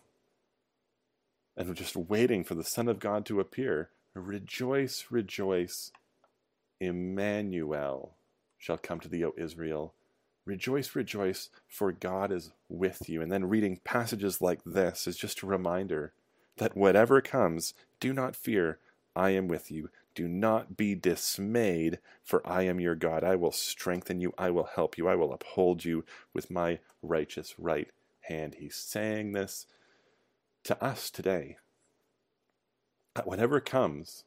and 1.56 1.68
we're 1.68 1.74
just 1.74 1.96
waiting 1.96 2.44
for 2.44 2.56
the 2.56 2.64
Son 2.64 2.88
of 2.88 3.00
God 3.00 3.26
to 3.26 3.40
appear. 3.40 3.90
Rejoice, 4.16 5.06
rejoice, 5.10 5.92
Emmanuel 6.80 8.16
shall 8.58 8.78
come 8.78 9.00
to 9.00 9.10
thee, 9.10 9.24
O 9.24 9.34
Israel. 9.38 9.94
Rejoice, 10.46 10.96
rejoice, 10.96 11.50
for 11.68 11.92
God 11.92 12.32
is 12.32 12.52
with 12.68 13.08
you. 13.08 13.22
And 13.22 13.32
then 13.32 13.46
reading 13.46 13.80
passages 13.84 14.42
like 14.42 14.62
this 14.66 15.08
is 15.08 15.16
just 15.16 15.42
a 15.42 15.48
reminder 15.48 16.14
that 16.58 16.76
whatever 16.76 17.22
comes, 17.22 17.74
do 18.00 18.14
not 18.14 18.36
fear, 18.36 18.80
I 19.16 19.30
am 19.32 19.48
with 19.48 19.72
you. 19.72 19.90
Do 20.16 20.28
not 20.28 20.76
be 20.78 20.96
dismayed, 20.96 22.00
for 22.24 22.46
I 22.46 22.64
am 22.64 22.80
your 22.80 22.96
God. 22.96 23.24
I 23.24 23.36
will 23.36 23.52
strengthen 23.52 24.20
you, 24.20 24.34
I 24.38 24.50
will 24.50 24.70
help 24.76 24.98
you, 24.98 25.08
I 25.08 25.16
will 25.16 25.34
uphold 25.34 25.86
you 25.86 26.04
with 26.34 26.52
my 26.52 26.80
righteous 27.02 27.56
right 27.58 27.90
hand. 28.22 28.56
He's 28.60 28.76
saying 28.76 29.32
this 29.32 29.66
to 30.66 30.82
us 30.84 31.10
today. 31.10 31.58
That 33.16 33.28
whatever 33.28 33.60
comes, 33.60 34.24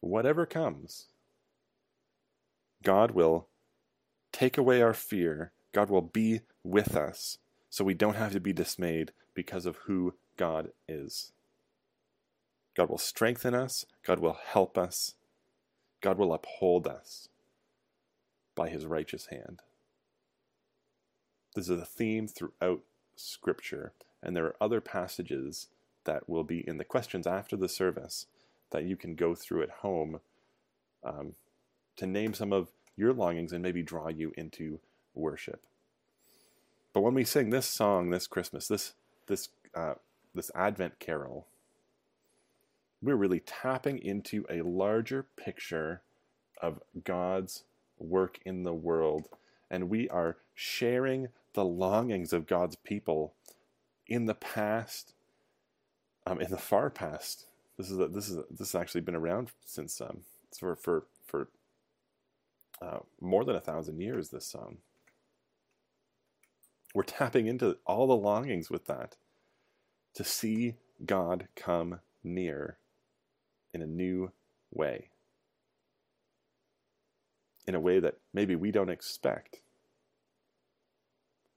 whatever 0.00 0.46
comes, 0.46 1.06
God 2.82 3.10
will 3.10 3.48
take 4.36 4.58
away 4.58 4.82
our 4.82 4.92
fear. 4.92 5.52
God 5.72 5.88
will 5.88 6.02
be 6.02 6.40
with 6.62 6.94
us 6.94 7.38
so 7.70 7.84
we 7.84 7.94
don't 7.94 8.16
have 8.16 8.32
to 8.32 8.40
be 8.40 8.52
dismayed 8.52 9.12
because 9.34 9.64
of 9.64 9.76
who 9.86 10.14
God 10.36 10.72
is. 10.86 11.32
God 12.76 12.90
will 12.90 12.98
strengthen 12.98 13.54
us. 13.54 13.86
God 14.06 14.18
will 14.18 14.36
help 14.52 14.76
us. 14.76 15.14
God 16.02 16.18
will 16.18 16.34
uphold 16.34 16.86
us 16.86 17.30
by 18.54 18.68
his 18.68 18.84
righteous 18.84 19.26
hand. 19.26 19.62
This 21.54 21.70
is 21.70 21.80
a 21.80 21.86
theme 21.86 22.28
throughout 22.28 22.82
Scripture. 23.16 23.94
And 24.22 24.36
there 24.36 24.44
are 24.44 24.56
other 24.60 24.82
passages 24.82 25.68
that 26.04 26.28
will 26.28 26.44
be 26.44 26.62
in 26.68 26.76
the 26.76 26.84
questions 26.84 27.26
after 27.26 27.56
the 27.56 27.70
service 27.70 28.26
that 28.70 28.84
you 28.84 28.96
can 28.96 29.14
go 29.14 29.34
through 29.34 29.62
at 29.62 29.70
home 29.70 30.20
um, 31.02 31.36
to 31.96 32.06
name 32.06 32.34
some 32.34 32.52
of 32.52 32.68
your 32.96 33.12
longings 33.12 33.52
and 33.52 33.62
maybe 33.62 33.82
draw 33.82 34.08
you 34.08 34.32
into 34.36 34.80
worship. 35.14 35.62
But 36.92 37.02
when 37.02 37.14
we 37.14 37.24
sing 37.24 37.50
this 37.50 37.66
song 37.66 38.10
this 38.10 38.26
Christmas, 38.26 38.68
this 38.68 38.94
this 39.26 39.48
uh, 39.74 39.94
this 40.34 40.50
Advent 40.54 40.98
carol, 40.98 41.46
we're 43.02 43.16
really 43.16 43.40
tapping 43.40 43.98
into 43.98 44.46
a 44.48 44.62
larger 44.62 45.26
picture 45.36 46.02
of 46.60 46.80
God's 47.04 47.64
work 47.98 48.38
in 48.44 48.62
the 48.62 48.74
world, 48.74 49.28
and 49.70 49.90
we 49.90 50.08
are 50.08 50.38
sharing 50.54 51.28
the 51.52 51.64
longings 51.64 52.32
of 52.32 52.46
God's 52.46 52.76
people 52.76 53.34
in 54.06 54.26
the 54.26 54.34
past, 54.34 55.14
um, 56.26 56.40
in 56.40 56.50
the 56.50 56.58
far 56.58 56.90
past, 56.90 57.46
this 57.76 57.90
is 57.90 57.98
a, 57.98 58.08
this 58.08 58.28
is 58.28 58.36
a, 58.36 58.44
this 58.50 58.72
has 58.72 58.80
actually 58.80 59.02
been 59.02 59.14
around 59.14 59.50
since 59.64 60.00
um, 60.00 60.20
for 60.58 60.76
for 60.76 61.04
for 61.26 61.48
uh, 62.82 62.98
more 63.20 63.44
than 63.44 63.56
a 63.56 63.60
thousand 63.60 64.00
years. 64.00 64.30
This 64.30 64.46
song. 64.46 64.78
We're 66.94 67.04
tapping 67.04 67.46
into 67.46 67.78
all 67.86 68.06
the 68.06 68.16
longings 68.16 68.70
with 68.70 68.86
that 68.86 69.16
to 70.14 70.24
see 70.24 70.76
God 71.04 71.48
come 71.56 72.00
near 72.24 72.78
in 73.74 73.82
a 73.82 73.86
new 73.86 74.32
way. 74.72 75.08
in 77.68 77.76
a 77.76 77.80
way 77.80 78.00
that 78.00 78.16
maybe 78.34 78.56
we 78.56 78.72
don't 78.72 78.90
expect. 78.90 79.58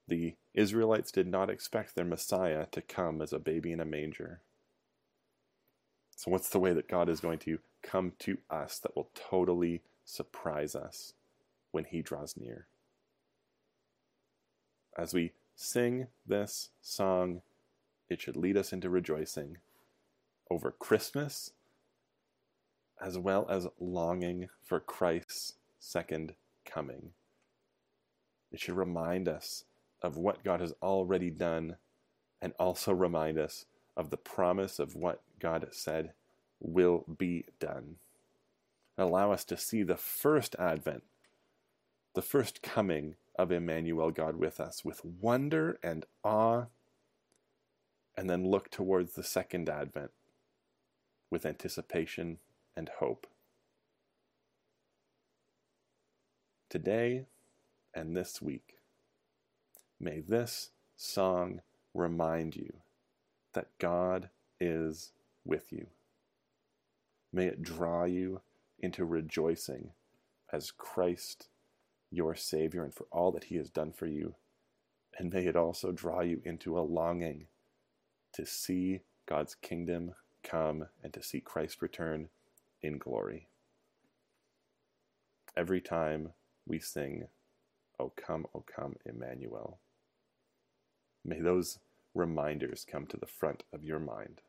The 0.08 0.36
Israelites 0.54 1.12
did 1.12 1.28
not 1.28 1.50
expect 1.50 1.96
their 1.96 2.06
Messiah 2.06 2.68
to 2.72 2.82
come 2.82 3.22
as 3.22 3.34
a 3.34 3.40
baby 3.40 3.72
in 3.72 3.80
a 3.80 3.86
manger. 3.86 4.42
So, 6.16 6.32
what's 6.32 6.50
the 6.50 6.60
way 6.60 6.74
that 6.74 6.90
God 6.90 7.10
is 7.10 7.22
going 7.22 7.40
to 7.42 7.60
come 7.84 8.14
to 8.22 8.38
us 8.50 8.80
that 8.80 8.96
will 8.96 9.10
totally 9.16 9.82
surprise 10.10 10.76
us 10.76 11.14
when 11.72 11.86
He 11.86 12.02
draws 12.02 12.36
near? 12.36 12.68
As 14.98 15.14
we 15.14 15.34
sing 15.56 16.08
this 16.26 16.70
song, 16.82 17.42
it 18.10 18.20
should 18.20 18.36
lead 18.36 18.58
us 18.58 18.74
into 18.74 18.90
rejoicing 18.90 19.58
over 20.50 20.72
Christmas 20.72 21.52
as 23.02 23.18
well 23.18 23.48
as 23.50 23.68
longing 23.80 24.50
for 24.64 24.80
Christ's 24.80 25.54
second 25.80 26.34
coming. 26.66 27.12
It 28.52 28.60
should 28.60 28.76
remind 28.76 29.30
us 29.30 29.64
of 30.02 30.18
what 30.18 30.44
God 30.44 30.60
has 30.60 30.74
already 30.82 31.30
done 31.30 31.78
and 32.42 32.54
also 32.60 32.92
remind 32.92 33.38
us 33.38 33.66
of 33.96 34.10
the 34.10 34.18
promise 34.18 34.80
of 34.80 34.96
what 34.96 35.22
God 35.40 35.68
said 35.72 36.14
will 36.60 37.06
be 37.18 37.46
done. 37.60 37.98
Allow 39.00 39.32
us 39.32 39.46
to 39.46 39.56
see 39.56 39.82
the 39.82 39.96
first 39.96 40.58
advent, 40.60 41.04
the 42.16 42.22
first 42.22 42.62
coming 42.62 43.16
of 43.38 43.50
Emmanuel, 43.50 44.12
God 44.12 44.36
with 44.36 44.60
us, 44.60 44.84
with 44.84 45.06
wonder 45.06 45.80
and 45.82 46.06
awe, 46.22 46.66
and 48.18 48.30
then 48.30 48.46
look 48.46 48.70
towards 48.70 49.14
the 49.14 49.24
second 49.24 49.70
advent 49.70 50.12
with 51.32 51.46
anticipation 51.46 52.40
and 52.76 52.90
hope. 53.00 53.26
Today 56.70 57.26
and 57.96 58.18
this 58.18 58.42
week, 58.42 58.80
may 59.98 60.20
this 60.20 60.72
song 60.98 61.62
remind 61.94 62.58
you 62.58 62.74
that 63.54 63.70
God 63.80 64.30
is 64.60 65.14
with 65.46 65.72
you. 65.72 65.88
May 67.32 67.46
it 67.46 67.64
draw 67.64 68.04
you 68.04 68.42
into 68.80 69.06
rejoicing 69.06 69.92
as 70.52 70.72
Christ, 70.72 71.48
your 72.12 72.36
Savior, 72.36 72.84
and 72.84 72.94
for 72.94 73.08
all 73.12 73.32
that 73.32 73.46
He 73.46 73.56
has 73.56 73.70
done 73.70 73.92
for 73.92 74.08
you. 74.08 74.36
And 75.18 75.34
may 75.34 75.46
it 75.46 75.56
also 75.56 75.92
draw 75.92 76.22
you 76.22 76.42
into 76.46 76.78
a 76.78 76.82
longing 76.82 77.48
to 78.34 78.46
see 78.46 79.02
God's 79.28 79.56
kingdom 79.56 80.14
come 80.44 80.88
and 81.04 81.14
to 81.14 81.22
see 81.22 81.42
Christ 81.42 81.82
return 81.82 82.30
in 82.82 82.98
glory. 82.98 83.48
Every 85.58 85.82
time 85.82 86.30
we 86.66 86.80
sing, 86.80 87.28
O 88.00 88.14
come, 88.16 88.46
O 88.56 88.64
come, 88.74 88.96
Emmanuel, 89.06 89.80
may 91.26 91.42
those 91.42 91.80
reminders 92.16 92.86
come 92.90 93.06
to 93.08 93.18
the 93.18 93.26
front 93.26 93.64
of 93.74 93.84
your 93.84 94.00
mind. 94.00 94.42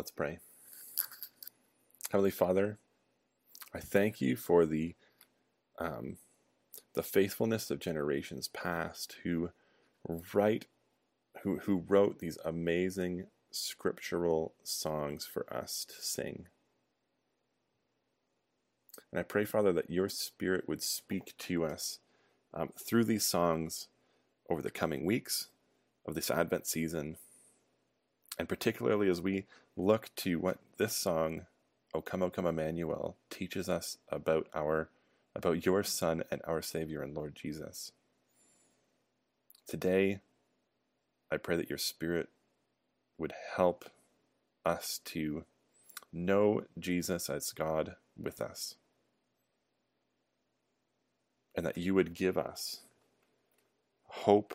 Let's 0.00 0.10
pray. 0.10 0.38
Heavenly 2.10 2.30
Father, 2.30 2.78
I 3.74 3.80
thank 3.80 4.22
you 4.22 4.34
for 4.34 4.64
the 4.64 4.94
um, 5.78 6.16
the 6.94 7.02
faithfulness 7.02 7.70
of 7.70 7.80
generations 7.80 8.48
past 8.48 9.16
who 9.24 9.50
write 10.32 10.68
who 11.42 11.58
who 11.58 11.84
wrote 11.86 12.18
these 12.18 12.38
amazing 12.46 13.26
scriptural 13.50 14.54
songs 14.62 15.26
for 15.26 15.44
us 15.52 15.84
to 15.84 16.02
sing. 16.02 16.46
And 19.12 19.20
I 19.20 19.22
pray, 19.22 19.44
Father, 19.44 19.74
that 19.74 19.90
your 19.90 20.08
Spirit 20.08 20.66
would 20.66 20.82
speak 20.82 21.34
to 21.40 21.66
us 21.66 21.98
um, 22.54 22.70
through 22.74 23.04
these 23.04 23.26
songs 23.26 23.88
over 24.48 24.62
the 24.62 24.70
coming 24.70 25.04
weeks 25.04 25.48
of 26.06 26.14
this 26.14 26.30
Advent 26.30 26.66
season, 26.66 27.18
and 28.38 28.48
particularly 28.48 29.10
as 29.10 29.20
we 29.20 29.44
look 29.80 30.10
to 30.16 30.38
what 30.38 30.58
this 30.76 30.96
song, 30.96 31.46
O 31.94 32.00
Come, 32.00 32.22
O 32.22 32.30
Come 32.30 32.46
Emmanuel, 32.46 33.16
teaches 33.30 33.68
us 33.68 33.98
about 34.10 34.48
our 34.54 34.88
about 35.34 35.64
your 35.64 35.82
Son 35.82 36.24
and 36.30 36.40
our 36.44 36.60
Savior 36.60 37.02
and 37.02 37.14
Lord 37.14 37.36
Jesus. 37.36 37.92
Today, 39.66 40.20
I 41.30 41.36
pray 41.36 41.56
that 41.56 41.70
your 41.70 41.78
Spirit 41.78 42.28
would 43.16 43.32
help 43.54 43.84
us 44.66 45.00
to 45.04 45.44
know 46.12 46.64
Jesus 46.78 47.30
as 47.30 47.52
God 47.52 47.94
with 48.20 48.40
us. 48.40 48.74
And 51.54 51.64
that 51.64 51.78
you 51.78 51.94
would 51.94 52.14
give 52.14 52.36
us 52.36 52.80
hope 54.06 54.54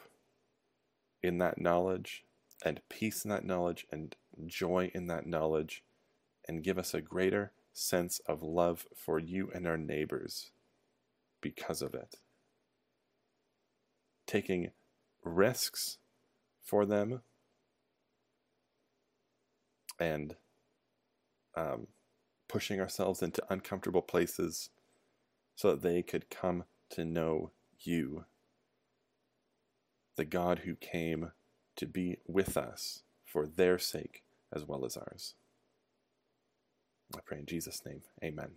in 1.23 1.37
that 1.37 1.59
knowledge 1.59 2.23
and 2.63 2.81
peace 2.89 3.23
in 3.23 3.29
that 3.29 3.45
knowledge 3.45 3.85
and 3.91 4.15
joy 4.45 4.91
in 4.93 5.07
that 5.07 5.25
knowledge 5.25 5.83
and 6.47 6.63
give 6.63 6.77
us 6.77 6.93
a 6.93 7.01
greater 7.01 7.51
sense 7.73 8.19
of 8.27 8.41
love 8.41 8.87
for 8.95 9.19
you 9.19 9.51
and 9.53 9.67
our 9.67 9.77
neighbors 9.77 10.51
because 11.41 11.81
of 11.81 11.93
it. 11.93 12.15
Taking 14.25 14.71
risks 15.23 15.97
for 16.63 16.85
them 16.85 17.21
and 19.99 20.35
um, 21.55 21.87
pushing 22.47 22.79
ourselves 22.79 23.21
into 23.21 23.43
uncomfortable 23.49 24.01
places 24.01 24.69
so 25.55 25.71
that 25.71 25.81
they 25.81 26.01
could 26.01 26.29
come 26.29 26.63
to 26.89 27.05
know 27.05 27.51
you, 27.79 28.25
the 30.15 30.25
God 30.25 30.59
who 30.59 30.75
came 30.75 31.31
to 31.75 31.85
be 31.85 32.17
with 32.27 32.57
us 32.57 33.03
for 33.23 33.45
their 33.47 33.77
sake 33.77 34.24
as 34.55 34.65
well 34.65 34.85
as 34.85 34.97
ours. 34.97 35.35
I 37.15 37.19
pray 37.25 37.39
in 37.39 37.45
Jesus' 37.45 37.81
name, 37.85 38.01
amen. 38.23 38.51